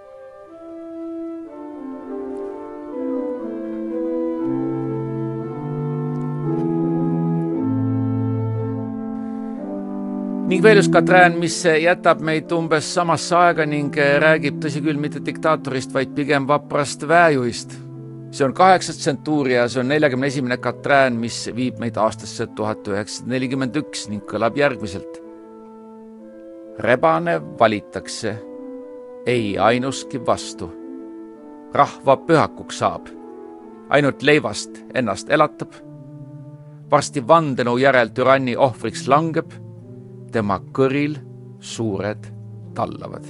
ning 10.48 10.64
veel 10.64 10.80
üks 10.80 10.88
Katrin, 10.88 11.40
mis 11.40 11.58
jätab 11.66 12.22
meid 12.24 12.52
umbes 12.56 12.94
samasse 12.94 13.36
aega 13.36 13.66
ning 13.66 13.96
räägib, 14.20 14.62
tõsi 14.64 14.80
küll, 14.82 14.96
mitte 14.96 15.20
diktaatorist, 15.26 15.92
vaid 15.94 16.16
pigem 16.16 16.48
vaprast 16.48 17.04
väejuhist 17.08 17.76
see 18.38 18.46
on 18.46 18.54
kaheksas 18.54 19.00
tsentuur 19.02 19.50
ja 19.50 19.66
see 19.70 19.82
on 19.82 19.90
neljakümne 19.90 20.28
esimene 20.30 20.58
Katrin, 20.62 21.16
mis 21.18 21.40
viib 21.56 21.80
meid 21.82 21.98
aastasse 21.98 22.46
tuhat 22.58 22.86
üheksasada 22.90 23.34
nelikümmend 23.34 23.78
üks 23.82 24.06
ning 24.12 24.26
kõlab 24.30 24.58
järgmiselt. 24.60 25.24
rebane 26.80 27.40
valitakse, 27.60 28.36
ei 29.26 29.58
ainuski 29.58 30.22
vastu. 30.26 30.70
rahva 31.74 32.18
pühakuks 32.18 32.78
saab, 32.78 33.10
ainult 33.90 34.22
leivast 34.22 34.78
ennast 34.94 35.30
elatab. 35.30 35.74
varsti 36.92 37.28
vandenõu 37.28 37.78
järel 37.78 38.10
türanni 38.10 38.56
ohvriks 38.56 39.08
langeb, 39.08 39.52
tema 40.32 40.60
kõril 40.60 41.18
suured 41.60 42.34
tallavad. 42.76 43.26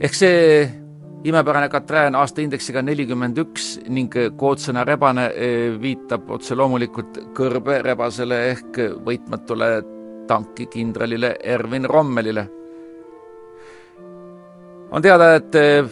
ehk 0.00 0.14
see 0.14 0.83
imepärane 1.24 1.68
Katrin 1.72 2.14
aastaindeksiga 2.20 2.82
nelikümmend 2.84 3.38
üks 3.40 3.68
ning 3.88 4.12
koodsõna 4.36 4.84
rebane 4.84 5.30
eh, 5.32 5.70
viitab 5.80 6.28
otse 6.36 6.56
loomulikult 6.56 7.20
kõrberebasele 7.36 8.40
ehk 8.50 8.80
võitmatule 9.06 9.70
tankikindralile 10.28 11.34
Ervin 11.42 11.88
Rommelile. 11.88 12.48
on 14.90 15.02
teada, 15.02 15.34
et 15.34 15.54
eh, 15.54 15.84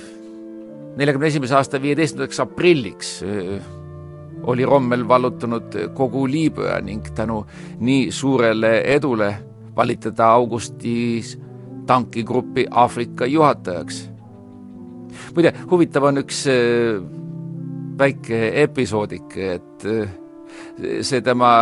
neljakümne 0.96 1.26
esimese 1.26 1.56
aasta 1.56 1.80
viieteistkümnendaks 1.82 2.40
aprilliks 2.40 3.22
eh, 3.22 3.72
oli 4.42 4.64
Rommel 4.64 5.08
vallutanud 5.08 5.80
kogu 5.94 6.26
Liibüa 6.28 6.80
ning 6.80 7.08
tänu 7.14 7.46
nii 7.80 8.10
suurele 8.12 8.80
edule 8.94 9.34
valiti 9.76 10.12
ta 10.12 10.32
augustis 10.32 11.38
tankigrupi 11.86 12.66
Aafrika 12.70 13.26
juhatajaks 13.26 14.11
muide, 15.36 15.52
huvitav 15.70 16.08
on 16.08 16.22
üks 16.22 16.44
äh, 16.50 16.98
väike 17.98 18.40
episoodik, 18.62 19.36
et 19.36 19.86
äh, 19.88 20.10
see 21.04 21.22
tema 21.24 21.52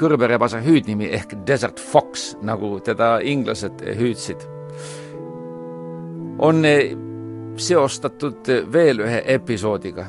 kõrberebase 0.00 0.60
hüüdnimi 0.64 1.08
ehk 1.16 1.36
Desert 1.48 1.80
Fox, 1.80 2.32
nagu 2.44 2.76
teda 2.84 3.16
inglased 3.24 3.84
hüüdsid, 4.00 4.44
on 6.44 6.64
äh, 6.68 6.94
seostatud 7.56 8.50
veel 8.72 9.04
ühe 9.04 9.22
episoodiga, 9.36 10.08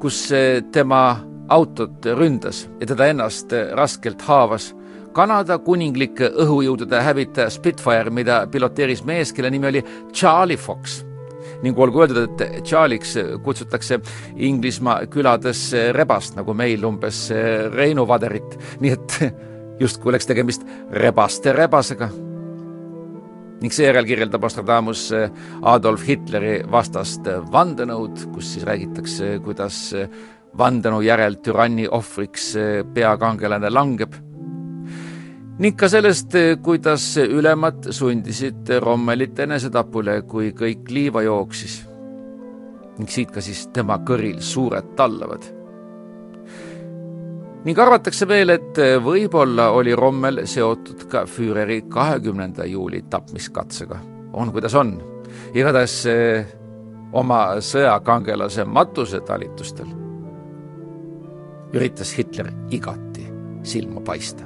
kus 0.00 0.28
tema 0.72 1.02
autot 1.50 2.06
ründas 2.18 2.64
ja 2.80 2.86
teda 2.90 3.08
ennast 3.10 3.52
raskelt 3.74 4.22
haavas 4.26 4.72
Kanada 5.16 5.56
kuninglike 5.64 6.28
õhujõudude 6.44 7.00
hävitaja 7.00 7.48
Spitfire, 7.54 8.12
mida 8.12 8.42
piloteeris 8.52 9.00
mees, 9.08 9.32
kelle 9.32 9.48
nimi 9.50 9.70
oli 9.70 9.84
Charlie 10.12 10.60
Fox 10.60 11.00
ning 11.66 11.78
olgu 11.82 12.04
öeldud, 12.04 12.40
et 12.40 12.62
Charlie'ks 12.66 13.16
kutsutakse 13.44 13.98
Inglismaa 14.36 15.08
külades 15.10 15.68
rebast, 15.96 16.36
nagu 16.38 16.54
meil 16.54 16.84
umbes 16.86 17.26
Reinu 17.74 18.06
vaderit, 18.08 18.56
nii 18.82 18.94
et 18.94 19.18
justkui 19.82 20.12
oleks 20.12 20.30
tegemist 20.30 20.66
rebaste 20.94 21.52
rebasega. 21.56 22.10
ning 23.56 23.72
seejärel 23.72 24.04
kirjeldab 24.04 24.42
Nostradamus 24.44 25.08
Adolf 25.64 26.02
Hitleri 26.04 26.58
vastast 26.70 27.24
vandenõud, 27.52 28.26
kus 28.34 28.52
siis 28.52 28.66
räägitakse, 28.68 29.38
kuidas 29.44 29.94
vandenõu 30.56 31.00
järel 31.04 31.40
türanni 31.44 31.88
ohvriks 31.88 32.52
peakangelane 32.94 33.70
langeb 33.72 34.14
ning 35.58 35.76
ka 35.78 35.88
sellest, 35.88 36.34
kuidas 36.62 37.04
ülemad 37.22 37.88
sundisid 37.90 38.68
Rommelit 38.82 39.38
enesetapule, 39.40 40.20
kui 40.28 40.52
kõik 40.56 40.90
liiva 40.92 41.22
jooksis. 41.22 41.84
ning 42.98 43.08
siit 43.12 43.30
ka 43.30 43.40
siis 43.40 43.66
tema 43.72 43.98
kõril 43.98 44.40
suured 44.40 44.94
tallavad. 44.96 45.42
ning 47.64 47.78
arvatakse 47.78 48.28
veel, 48.28 48.50
et 48.50 48.78
võib-olla 49.02 49.70
oli 49.70 49.94
Rommel 49.94 50.46
seotud 50.46 51.08
ka 51.08 51.24
Führeri 51.26 51.82
kahekümnenda 51.88 52.64
juuli 52.64 53.02
tapmiskatsega. 53.10 53.98
on, 54.32 54.52
kuidas 54.52 54.74
on. 54.74 55.02
igatahes 55.54 56.06
eh, 56.06 56.46
oma 57.12 57.60
sõjakangelase 57.60 58.64
matusetalitustel 58.64 59.88
üritas 61.72 62.12
Hitler 62.18 62.52
igati 62.70 63.26
silma 63.62 64.00
paista 64.00 64.45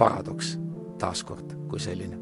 paradoks 0.00 0.56
taaskord 1.00 1.54
kui 1.68 1.80
selline. 1.80 2.16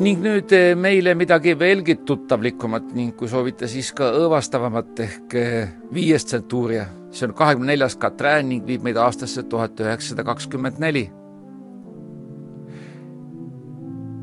ning 0.00 0.22
nüüd 0.24 0.48
eh, 0.56 0.70
meile 0.80 1.12
midagi 1.12 1.52
veelgi 1.60 1.98
tuttavlikumat 2.08 2.94
ning 2.96 3.10
kui 3.18 3.28
soovite, 3.28 3.68
siis 3.68 3.90
ka 3.92 4.06
õõvastavamat 4.16 5.02
ehk 5.04 5.36
eh, 5.36 5.74
viies 5.92 6.24
tsentuuria. 6.24 6.86
see 7.12 7.28
on 7.28 7.34
kahekümne 7.36 7.74
neljas 7.74 7.98
Katrin 8.00 8.48
ning 8.48 8.64
viib 8.64 8.86
meid 8.86 8.96
aastasse 8.96 9.42
tuhat 9.42 9.80
üheksasada 9.80 10.24
kakskümmend 10.24 10.80
neli 10.80 11.10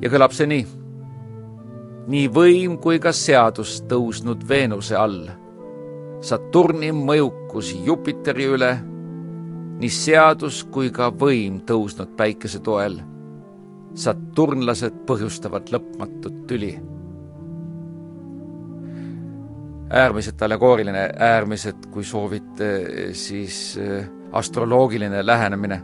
ja 0.01 0.11
kõlab 0.11 0.33
see 0.35 0.47
nii. 0.49 0.65
nii 2.07 2.27
võim 2.33 2.77
kui 2.81 2.99
ka 3.03 3.11
seadus 3.15 3.81
tõusnud 3.89 4.45
Veenuse 4.47 4.95
all, 4.95 5.27
Saturni 6.21 6.89
mõjukus 6.95 7.73
Jupiteri 7.85 8.47
üle, 8.49 8.71
nii 9.77 9.93
seadus 9.93 10.63
kui 10.73 10.89
ka 10.93 11.11
võim 11.13 11.59
tõusnud 11.67 12.15
päikese 12.17 12.59
toel. 12.65 12.97
Saturnlased 13.97 15.03
põhjustavad 15.09 15.73
lõpmatut 15.73 16.45
tüli. 16.49 16.77
äärmiselt 19.87 20.41
allegooriline, 20.43 21.03
äärmiselt, 21.15 21.85
kui 21.93 22.03
soovite, 22.03 23.13
siis 23.15 23.77
äh, 23.79 24.09
astroloogiline 24.35 25.25
lähenemine 25.25 25.77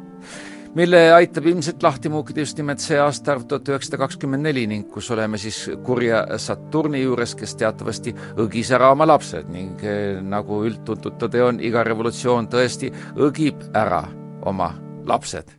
mille 0.76 1.00
aitab 1.14 1.46
ilmselt 1.46 1.84
lahti 1.84 2.10
muukida 2.10 2.42
just 2.42 2.58
nimelt 2.58 2.82
see 2.82 2.98
aastaarv 3.00 3.46
tuhat 3.50 3.70
üheksasada 3.70 4.00
kakskümmend 4.02 4.48
neli 4.48 4.66
ning 4.70 4.88
kus 4.92 5.10
oleme 5.14 5.38
siis 5.38 5.60
kurja 5.86 6.24
Saturni 6.42 7.04
juures, 7.04 7.36
kes 7.38 7.56
teatavasti 7.60 8.16
õgis 8.42 8.72
ära 8.74 8.90
oma 8.94 9.08
lapsed 9.08 9.50
ning 9.54 9.84
eh, 9.86 10.22
nagu 10.22 10.64
üldtuntud 10.66 11.20
tõde 11.22 11.44
on, 11.46 11.62
iga 11.62 11.84
revolutsioon 11.86 12.50
tõesti 12.50 12.90
õgib 13.22 13.68
ära 13.78 14.04
oma 14.50 14.74
lapsed. 15.06 15.52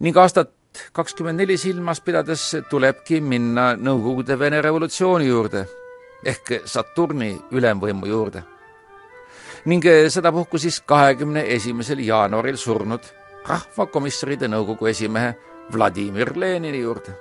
ning 0.00 0.16
aastat 0.16 0.52
kakskümmend 0.92 1.40
neli 1.40 1.56
silmas 1.58 2.00
pidades 2.04 2.52
tulebki 2.70 3.20
minna 3.20 3.72
Nõukogude 3.76 4.38
Vene 4.38 4.60
revolutsiooni 4.62 5.26
juurde 5.26 5.64
ehk 6.24 6.60
Saturni 6.64 7.34
ülemvõimu 7.50 8.06
juurde 8.06 8.55
ning 9.66 9.84
eh, 9.86 10.10
sedapuhku 10.10 10.58
siis 10.58 10.80
kahekümne 10.80 11.42
esimesel 11.54 11.98
jaanuaril 12.06 12.56
surnud 12.56 13.06
rahvakomissaride 13.46 14.48
nõukogu 14.50 14.86
esimehe 14.90 15.34
Vladimir 15.72 16.32
Lenini 16.38 16.80
juurde. 16.80 17.14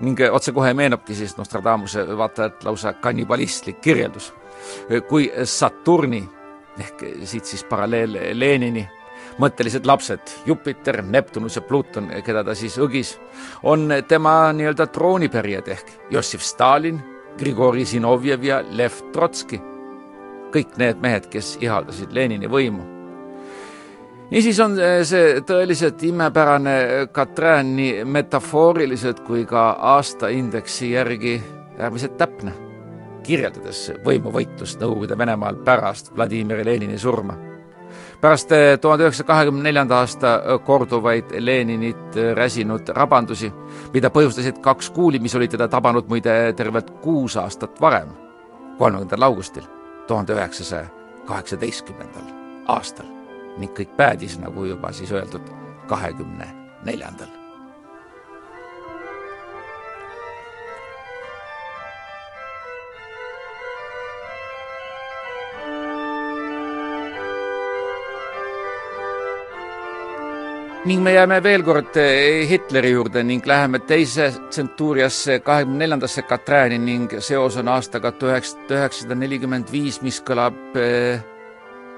ning 0.00 0.20
eh, 0.20 0.32
otsekohe 0.32 0.74
meenubki 0.74 1.14
siis 1.14 1.36
Nostradamuse 1.36 2.04
vaatajalt 2.18 2.64
lausa 2.64 2.92
kannibalistlik 2.92 3.80
kirjeldus, 3.80 4.32
eh, 4.90 5.02
kui 5.02 5.30
Saturni 5.44 6.28
ehk 6.78 7.04
siit 7.24 7.44
siis 7.44 7.64
paralleel 7.64 8.18
Lenini 8.38 8.88
mõttelised 9.38 9.86
lapsed, 9.86 10.20
Jupiter, 10.46 11.02
Neptunus 11.02 11.56
ja 11.56 11.62
Pluton, 11.62 12.08
keda 12.24 12.44
ta 12.44 12.54
siis 12.54 12.78
õgis, 12.78 13.16
on 13.62 13.88
tema 14.08 14.52
nii-öelda 14.52 14.86
troonipärijad 14.86 15.68
ehk 15.68 15.94
Jossif 16.10 16.42
Stalin, 16.42 17.00
Grigori 17.38 17.84
Zinovjev 17.84 18.44
ja 18.44 18.62
Lev 18.70 19.00
Trotski. 19.12 19.75
Kõik 20.52 20.76
need 20.80 21.00
mehed, 21.02 21.26
kes 21.30 21.56
ihaldasid 21.60 22.12
Lenini 22.12 22.48
võimu. 22.50 22.84
niisiis 24.30 24.60
on 24.60 24.76
see 25.06 25.40
tõeliselt 25.46 26.02
imepärane 26.02 26.76
Katrin 27.12 27.76
nii 27.76 28.04
metafooriliselt 28.04 29.20
kui 29.26 29.44
ka 29.46 29.70
aastaindeksi 29.94 30.92
järgi 30.92 31.42
äärmiselt 31.78 32.16
täpne, 32.18 32.52
kirjeldades 33.22 33.92
võimuvõitlust 34.04 34.80
Nõukogude 34.80 35.18
Venemaal 35.18 35.62
pärast 35.64 36.14
Vladimir 36.16 36.64
Lenini 36.64 36.98
surma 36.98 37.36
pärast 38.20 38.52
eh, 38.52 38.78
tuhande 38.80 39.04
üheksasaja 39.04 39.26
kahekümne 39.26 39.62
neljanda 39.62 40.00
aasta 40.00 40.34
eh, 40.36 40.60
korduvaid 40.64 41.36
Leninit 41.38 42.16
eh, 42.16 42.32
räsinud 42.36 42.88
rabandusi, 42.96 43.52
mida 43.94 44.10
põhjustasid 44.10 44.60
kaks 44.64 44.90
kuuli, 44.96 45.20
mis 45.22 45.34
olid 45.36 45.54
teda 45.54 45.68
tabanud 45.68 46.08
muide 46.08 46.36
tervelt 46.56 46.90
kuus 47.04 47.36
aastat 47.40 47.80
varem, 47.80 48.12
kolmekümnendal 48.78 49.28
augustil 49.28 49.66
tuhande 50.06 50.32
üheksasaja 50.32 50.86
kaheksateistkümnendal 51.26 52.30
aastal 52.72 53.08
ning 53.58 53.72
kõik 53.76 53.96
päädis, 53.96 54.38
nagu 54.38 54.64
juba 54.68 54.92
siis 54.92 55.12
öeldud, 55.12 55.48
kahekümne 55.88 56.48
neljandal 56.84 57.35
ning 70.86 71.02
me 71.02 71.16
jääme 71.16 71.40
veel 71.42 71.64
kord 71.66 71.96
eh, 71.98 72.46
Hitleri 72.46 72.92
juurde 72.92 73.22
ning 73.26 73.46
läheme 73.46 73.80
teise 73.88 74.28
tsentuuriasse, 74.50 75.40
kahekümne 75.42 75.82
neljandasse 75.82 76.22
Katrääni 76.22 76.78
ning 76.78 77.10
seos 77.18 77.56
on 77.58 77.68
aastaga 77.68 78.12
tuhat 78.14 78.70
üheksasada 78.70 79.16
nelikümmend 79.18 79.72
viis, 79.72 79.98
mis 80.02 80.20
kõlab 80.22 80.76
eh, 80.78 81.24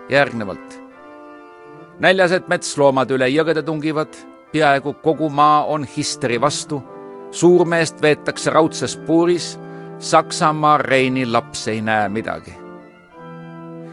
järgnevalt. 0.09 0.78
näljased 2.01 2.49
metsloomad 2.49 3.11
üle 3.12 3.28
jõgede 3.28 3.62
tungivad, 3.62 4.14
peaaegu 4.53 4.95
kogu 5.03 5.28
maa 5.28 5.64
on 5.64 5.84
histeri 5.84 6.41
vastu, 6.41 6.80
suurmeest 7.30 8.01
veetakse 8.03 8.51
raudses 8.51 8.97
puuris, 8.97 9.59
Saksamaa 9.99 10.78
Reini 10.78 11.26
laps 11.26 11.68
ei 11.68 11.82
näe 11.82 12.09
midagi. 12.09 12.55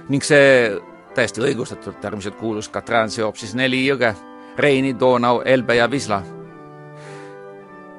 ning 0.10 0.24
see 0.24 0.72
täiesti 1.16 1.42
õigustatult 1.42 2.06
äärmiselt 2.06 2.36
kuulus 2.36 2.70
Katrään 2.70 3.10
seob 3.10 3.36
siis 3.36 3.56
neli 3.56 3.84
jõge 3.88 4.14
Reini, 4.58 5.00
Donau, 5.00 5.42
Elbe 5.46 5.76
ja 5.76 5.88
Wisla. 5.92 6.22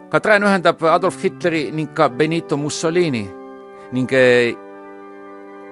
Katrin 0.08 0.42
ühendab 0.42 0.82
Adolf 0.88 1.18
Hitleri 1.24 1.70
ning 1.72 1.90
ka 1.94 2.08
Benito 2.08 2.56
Mussolini 2.56 3.26
ning 3.92 4.12
eh, 4.12 4.54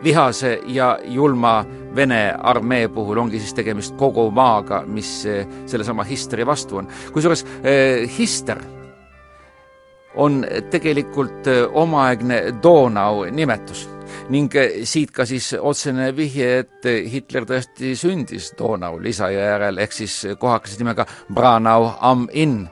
vihase 0.04 0.58
ja 0.66 0.98
julma 1.04 1.64
Vene 1.94 2.34
armee 2.42 2.88
puhul 2.88 3.18
ongi 3.22 3.38
siis 3.38 3.54
tegemist 3.54 3.94
kogu 3.96 4.26
maaga, 4.34 4.82
mis 4.86 5.26
eh, 5.26 5.46
sellesama 5.66 6.04
Histeri 6.04 6.46
vastu 6.46 6.76
on. 6.82 6.88
kusjuures 7.12 7.46
eh, 7.62 8.10
Hister 8.18 8.58
on 10.14 10.44
tegelikult 10.70 11.46
omaaegne 11.72 12.42
Donau 12.62 13.24
nimetus 13.30 13.93
ning 14.32 14.54
eh, 14.56 14.84
siit 14.88 15.12
ka 15.14 15.26
siis 15.28 15.50
otsene 15.60 16.08
vihje, 16.16 16.46
et 16.62 16.88
Hitler 17.12 17.44
tõesti 17.48 17.92
sündis 17.98 18.52
Donau 18.58 18.96
lisajõe 19.02 19.42
järel 19.42 19.82
ehk 19.84 19.92
siis 19.92 20.16
kohakese 20.40 20.80
nimega 20.80 21.06
Branau 21.28 21.90
am 22.00 22.28
Inn 22.32 22.64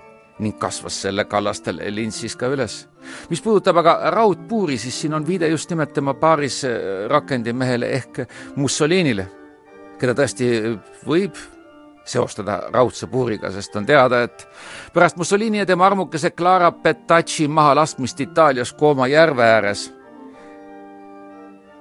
ning 0.43 0.57
kasvas 0.59 0.97
selle 1.05 1.27
kallastel 1.31 1.79
lintsis 1.93 2.35
ka 2.37 2.49
üles. 2.51 2.87
mis 3.31 3.43
puudutab 3.43 3.77
aga 3.83 4.11
raudpuuri, 4.15 4.79
siis 4.79 5.01
siin 5.01 5.15
on 5.15 5.27
viide 5.27 5.49
just 5.49 5.71
nimelt 5.71 5.93
tema 5.93 6.15
paaris 6.15 6.63
eh, 6.65 7.07
rakendimehele 7.09 7.91
ehk 7.99 8.23
Mussolinile, 8.57 9.27
keda 10.01 10.15
tõesti 10.15 10.53
võib 11.07 11.37
seostada 12.05 12.65
raudse 12.73 13.07
puuriga, 13.07 13.51
sest 13.53 13.77
on 13.77 13.87
teada, 13.87 14.25
et 14.25 14.49
pärast 14.95 15.17
Mussolini 15.17 15.61
ja 15.61 15.67
tema 15.67 15.87
armukese 15.87 16.31
Clara 16.31 16.73
Petacci 16.73 17.47
mahalaskmist 17.49 18.21
Itaalias 18.21 18.73
Kooma 18.73 19.07
järve 19.07 19.45
ääres 19.45 19.91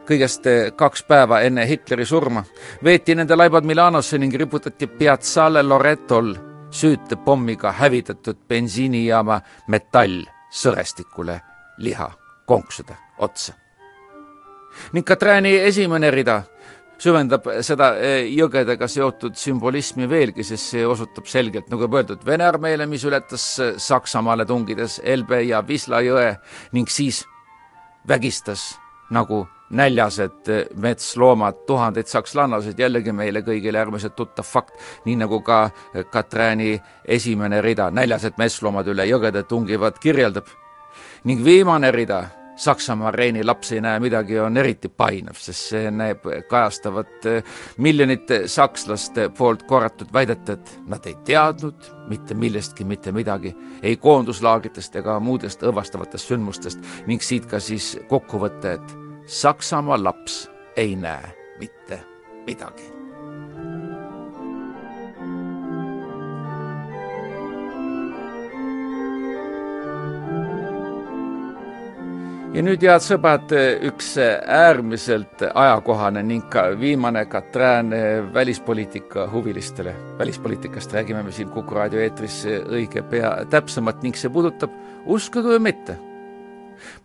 kõigest 0.07 0.47
eh, 0.49 0.71
kaks 0.75 1.03
päeva 1.07 1.41
enne 1.45 1.65
Hitleri 1.67 2.05
surma, 2.05 2.43
veeti 2.83 3.15
nende 3.15 3.35
laibad 3.35 3.65
Milanosse 3.67 4.17
ning 4.17 4.35
riputati 4.35 4.87
Piazzale 4.87 5.63
Loretol 5.63 6.33
süütepommiga 6.71 7.71
hävitatud 7.71 8.37
bensiinijaama 8.47 9.41
metallsõrestikule 9.67 11.39
liha 11.77 12.11
konksude 12.45 12.95
otsa. 13.17 13.53
ning 14.93 15.05
Katrääni 15.05 15.55
esimene 15.57 16.11
rida 16.11 16.41
süvendab 17.01 17.47
seda 17.65 17.95
eh, 17.97 18.27
jõgedega 18.29 18.87
seotud 18.87 19.35
sümbolismi 19.35 20.09
veelgi, 20.09 20.43
sest 20.43 20.75
see 20.75 20.85
osutab 20.87 21.25
selgelt, 21.25 21.69
nagu 21.69 21.87
juba 21.87 22.01
öeldud, 22.01 22.25
Vene 22.25 22.45
armeele, 22.45 22.85
mis 22.85 23.05
ületas 23.05 23.47
eh, 23.59 23.73
Saksamaale 23.77 24.45
tungides 24.45 24.99
Elbe 25.03 25.41
ja 25.43 25.63
Wisla 25.67 26.01
jõe 26.05 26.35
ning 26.71 26.89
siis 26.89 27.23
vägistas 28.07 28.75
nagu 29.11 29.45
näljased 29.71 30.51
metsloomad, 30.75 31.63
tuhanded 31.67 32.09
sakslannased, 32.11 32.79
jällegi 32.79 33.13
meile 33.15 33.43
kõigile 33.45 33.79
äärmiselt 33.81 34.15
tuttav 34.15 34.45
fakt, 34.47 34.75
nii 35.05 35.15
nagu 35.23 35.41
ka 35.45 35.61
Katräni 36.11 36.75
esimene 37.05 37.61
rida, 37.61 37.91
näljased 37.91 38.37
metsloomad 38.37 38.87
üle 38.91 39.07
jõgede 39.09 39.43
tungivad, 39.47 39.99
kirjeldab. 39.99 40.45
ning 41.23 41.43
viimane 41.45 41.91
rida, 41.91 42.23
Saksamaa 42.55 43.11
Reini 43.11 43.43
laps 43.43 43.71
ei 43.71 43.81
näe 43.81 43.99
midagi, 43.99 44.39
on 44.39 44.57
eriti 44.57 44.89
painav, 44.89 45.33
sest 45.39 45.71
see 45.71 45.91
näeb 45.91 46.27
kajastavat 46.49 47.25
miljonite 47.77 48.43
sakslaste 48.47 49.29
poolt 49.37 49.63
korratud 49.63 50.11
väidet, 50.13 50.49
et 50.49 50.73
nad 50.87 51.05
ei 51.09 51.15
teadnud 51.25 51.89
mitte 52.11 52.37
millestki 52.37 52.85
mitte 52.85 53.11
midagi, 53.11 53.55
ei 53.81 53.97
koonduslaagritest 53.97 54.95
ega 55.01 55.19
muudest 55.19 55.63
õõvastavatest 55.63 56.33
sündmustest 56.33 56.91
ning 57.07 57.23
siit 57.25 57.49
ka 57.49 57.59
siis 57.59 57.95
kokkuvõte, 58.09 58.77
et 58.77 59.00
Saksamaa 59.25 60.03
laps 60.03 60.49
ei 60.75 60.95
näe 60.95 61.33
mitte 61.59 61.99
midagi. 62.45 62.83
ja 72.51 72.59
nüüd, 72.59 72.81
head 72.83 72.99
sõbrad, 72.99 73.53
üks 73.87 74.09
äärmiselt 74.19 75.45
ajakohane 75.47 76.19
ning 76.27 76.49
ka 76.51 76.65
viimane 76.79 77.23
Katrin 77.25 77.93
välispoliitika 78.33 79.29
huvilistele. 79.31 79.95
välispoliitikast 80.19 80.93
räägime 80.93 81.23
me 81.23 81.31
siin 81.31 81.49
Kuku 81.49 81.75
raadio 81.75 81.99
eetris 81.99 82.45
õige 82.45 83.03
pea 83.09 83.45
täpsemalt 83.49 84.03
ning 84.03 84.15
see 84.15 84.29
puudutab, 84.29 84.71
uskuge 85.05 85.47
või 85.47 85.59
mitte 85.71 86.10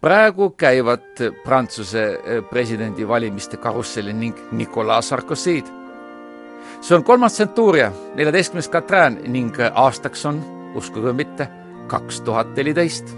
praegu 0.00 0.50
käivad 0.50 1.22
Prantsuse 1.44 2.04
eh, 2.04 2.42
presidendivalimiste 2.50 3.56
karussellil 3.56 4.16
ning 4.16 4.36
Nicolas 4.52 5.08
Sarkozy'd. 5.08 5.66
see 6.80 6.96
on 6.96 7.04
kolmas 7.04 7.32
tsentuuria, 7.32 7.92
neljateistkümnes 8.14 8.68
Katrin 8.68 9.20
ning 9.32 9.56
aastaks 9.74 10.26
on, 10.26 10.42
uskuge 10.74 11.08
või 11.08 11.24
mitte, 11.24 11.48
kaks 11.86 12.20
tuhat 12.20 12.54
neliteist. 12.56 13.16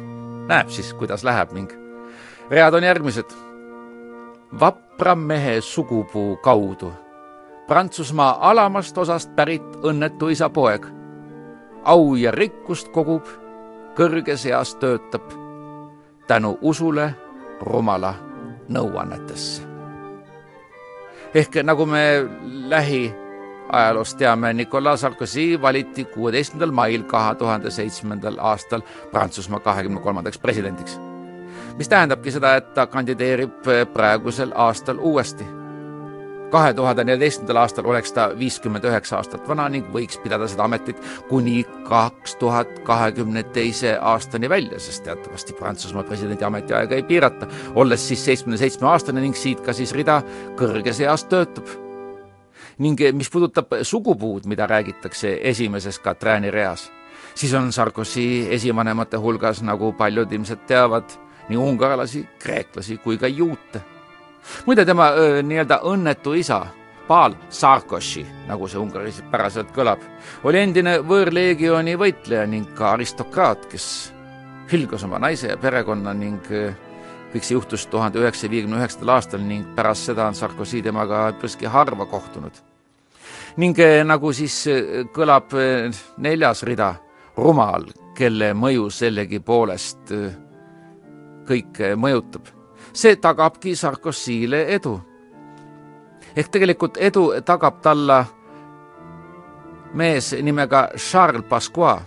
näeb 0.49 0.69
siis, 0.69 0.95
kuidas 0.95 1.25
läheb 1.25 1.53
ning 1.53 1.73
read 2.51 2.75
on 2.75 2.85
järgmised. 2.85 3.35
vapra 4.61 5.15
mehe 5.15 5.61
sugupuu 5.61 6.37
kaudu 6.37 6.93
Prantsusmaa 7.69 8.51
alamast 8.51 8.99
osast 8.99 9.37
pärit 9.37 9.77
õnnetu 9.85 10.31
isa 10.33 10.49
poeg. 10.49 10.87
au 11.85 12.15
ja 12.15 12.31
rikkust 12.31 12.89
kogub, 12.89 13.25
kõrges 13.97 14.47
eas 14.47 14.75
töötab 14.75 15.48
tänu 16.29 16.59
usule 16.63 17.15
rumala 17.61 18.15
nõuannetesse. 18.69 19.63
ehk 21.35 21.57
nagu 21.63 21.87
me 21.87 22.03
lähiajaloost 22.69 24.19
teame, 24.19 24.53
Nicolas 24.53 25.01
Sarkozy 25.01 25.63
valiti 25.63 26.05
kuueteistkümnendal 26.05 26.75
mail 26.75 27.03
kahe 27.03 27.35
tuhande 27.35 27.71
seitsmendal 27.71 28.37
aastal 28.39 28.81
Prantsusmaa 29.11 29.61
kahekümne 29.61 30.01
kolmandaks 30.01 30.39
presidendiks. 30.39 31.01
mis 31.77 31.89
tähendabki 31.89 32.31
seda, 32.31 32.57
et 32.57 32.75
ta 32.75 32.87
kandideerib 32.87 33.65
praegusel 33.93 34.53
aastal 34.55 34.99
uuesti. 34.99 35.58
Kahe 36.51 36.75
tuhande 36.75 37.05
neljateistkümnendal 37.05 37.61
aastal 37.63 37.87
oleks 37.87 38.13
ta 38.13 38.29
viiskümmend 38.39 38.85
üheksa 38.89 39.19
aastat 39.19 39.49
vana 39.49 39.69
ning 39.73 39.89
võiks 39.93 40.21
pidada 40.23 40.49
seda 40.49 40.65
ametit 40.65 41.01
kuni 41.29 41.65
kaks 41.89 42.37
tuhat 42.41 42.71
kahekümne 42.87 43.43
teise 43.57 43.97
aastani 44.01 44.49
välja, 44.49 44.81
sest 44.81 45.05
teatavasti 45.05 45.57
Prantsusmaa 45.59 46.07
presidendi 46.09 46.45
ametiaega 46.45 46.97
ei 46.97 47.03
piirata, 47.03 47.49
olles 47.75 48.09
siis 48.09 48.25
seitsmekümne 48.25 48.61
seitsme 48.61 48.89
aastane 48.89 49.21
ning 49.25 49.37
siit 49.37 49.61
ka 49.65 49.77
siis 49.77 49.93
rida 49.97 50.23
kõrges 50.57 51.03
eas 51.05 51.25
töötab. 51.29 51.69
ning 52.79 53.01
mis 53.13 53.31
puudutab 53.31 53.75
sugupuud, 53.83 54.47
mida 54.47 54.67
räägitakse 54.67 55.39
esimeses 55.43 55.99
Katrääni 55.99 56.51
reas, 56.51 56.91
siis 57.35 57.55
on 57.55 57.73
Sarkozy 57.73 58.47
esivanemate 58.51 59.17
hulgas, 59.17 59.63
nagu 59.63 59.93
paljud 59.93 60.33
ilmselt 60.33 60.67
teavad, 60.67 61.05
nii 61.49 61.59
ungarlasi, 61.59 62.29
kreeklasi 62.39 62.97
kui 62.97 63.19
ka 63.19 63.27
juute 63.27 63.98
muide, 64.67 64.85
tema 64.85 65.11
nii-öelda 65.43 65.81
õnnetu 65.89 66.35
isa, 66.39 66.67
Paal 67.09 67.33
Sarkoši, 67.49 68.27
nagu 68.51 68.67
see 68.69 68.81
ungaris 68.81 69.23
päraselt 69.33 69.71
kõlab, 69.73 70.03
oli 70.45 70.61
endine 70.61 70.99
võõrleegioni 71.01 71.95
võitleja 71.97 72.45
ning 72.47 72.69
ka 72.77 72.91
aristokraat, 72.99 73.65
kes 73.73 73.87
hülgas 74.69 75.07
oma 75.07 75.21
naise 75.23 75.49
ja 75.49 75.57
perekonna 75.57 76.13
ning 76.13 76.45
kõik 77.33 77.45
see 77.45 77.57
juhtus 77.57 77.87
tuhande 77.89 78.21
üheksasaja 78.21 78.53
viiekümne 78.53 78.81
üheksandal 78.81 79.15
aastal 79.15 79.41
ning 79.45 79.73
pärast 79.77 80.11
seda 80.11 80.27
on 80.29 80.37
Sarkozy 80.37 80.83
temaga 80.85 81.31
üpriski 81.33 81.69
harva 81.69 82.07
kohtunud. 82.07 82.53
ning 83.57 83.81
nagu 84.05 84.33
siis 84.33 84.69
kõlab 85.17 85.57
neljas 86.19 86.63
rida, 86.63 86.95
rumal, 87.37 87.89
kelle 88.15 88.53
mõju 88.53 88.91
sellegipoolest 88.91 90.13
kõike 91.49 91.97
mõjutab 91.97 92.58
see 92.93 93.17
tagabki 93.17 93.77
Sarkozyle 93.77 94.65
edu. 94.75 95.01
ehk 96.37 96.49
tegelikult 96.49 96.97
edu 97.01 97.41
tagab 97.45 97.81
talla 97.83 98.25
mees 99.95 100.33
nimega 100.43 100.89
Charles 100.97 101.45
Pasqua, 101.49 102.01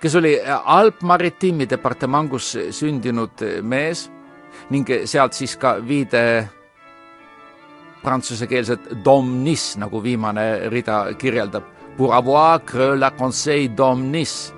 kes 0.00 0.14
oli 0.14 0.36
Alp-Maritiimi 0.64 1.66
departamangus 1.70 2.56
sündinud 2.70 3.42
mees 3.62 4.10
ning 4.70 4.88
sealt 5.04 5.32
siis 5.32 5.56
ka 5.56 5.78
viide 5.88 6.48
prantsusekeelset 8.04 8.90
domnis, 9.04 9.76
nagu 9.80 10.02
viimane 10.02 10.68
rida 10.68 11.06
kirjeldab. 11.18 11.64
Pour 11.96 12.14
avoir 12.14 12.60
creux 12.64 12.98
la 12.98 13.10
conseil 13.10 13.68
domnis 13.76 14.53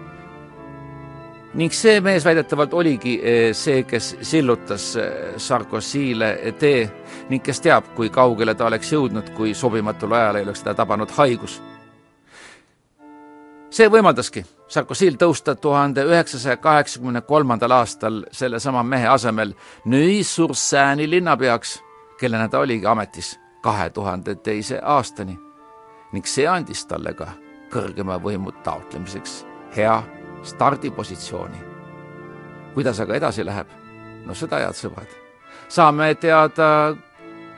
ning 1.57 1.73
see 1.73 2.01
mees 2.01 2.25
väidetavalt 2.25 2.75
oligi 2.75 3.17
eh, 3.23 3.55
see, 3.57 3.83
kes 3.89 4.17
sillutas 4.23 4.97
eh, 4.97 5.07
Sarkozyle 5.37 6.53
tee 6.59 6.85
ning 7.31 7.43
kes 7.43 7.61
teab, 7.65 7.89
kui 7.97 8.11
kaugele 8.13 8.55
ta 8.55 8.67
oleks 8.69 8.93
jõudnud, 8.93 9.33
kui 9.37 9.55
sobimatul 9.55 10.13
ajal 10.13 10.41
ei 10.41 10.45
oleks 10.47 10.63
teda 10.63 10.75
tabanud 10.83 11.11
haigus. 11.17 11.61
see 13.71 13.89
võimaldaski 13.93 14.45
Sarkozyl 14.69 15.17
tõusta 15.17 15.55
tuhande 15.55 16.03
üheksasaja 16.05 16.57
kaheksakümne 16.57 17.21
kolmandal 17.21 17.71
aastal 17.71 18.25
sellesama 18.33 18.83
mehe 18.83 19.07
asemel 19.09 19.55
Neuilly-sur-Seine'i 19.85 21.11
linnapeaks, 21.11 21.83
kellena 22.19 22.49
ta 22.49 22.59
oligi 22.59 22.87
ametis 22.87 23.37
kahe 23.63 23.91
tuhande 23.91 24.35
teise 24.35 24.81
aastani 24.83 25.39
ning 26.13 26.27
see 26.27 26.47
andis 26.49 26.87
talle 26.87 27.15
ka 27.15 27.29
kõrgema 27.73 28.19
võimu 28.23 28.53
taotlemiseks 28.65 29.45
hea 29.77 30.03
stardipositsiooni. 30.43 31.59
kuidas 32.75 33.01
aga 33.01 33.15
edasi 33.15 33.45
läheb? 33.45 33.69
no 34.27 34.35
seda, 34.35 34.59
head 34.59 34.77
sõbrad, 34.77 35.11
saame 35.69 36.15
teada 36.15 36.97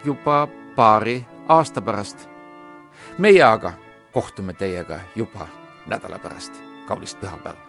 juba 0.04 0.48
paari 0.76 1.24
aasta 1.48 1.80
pärast. 1.80 2.28
meie 3.18 3.42
aga 3.42 3.72
kohtume 4.12 4.52
teiega 4.52 5.00
juba 5.16 5.48
nädala 5.86 6.18
pärast. 6.18 6.52
kaunist 6.86 7.20
pühapäeva! 7.20 7.67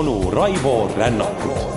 Onu 0.00 0.30
Raivo 0.30 0.88
Rännakut 0.96 1.69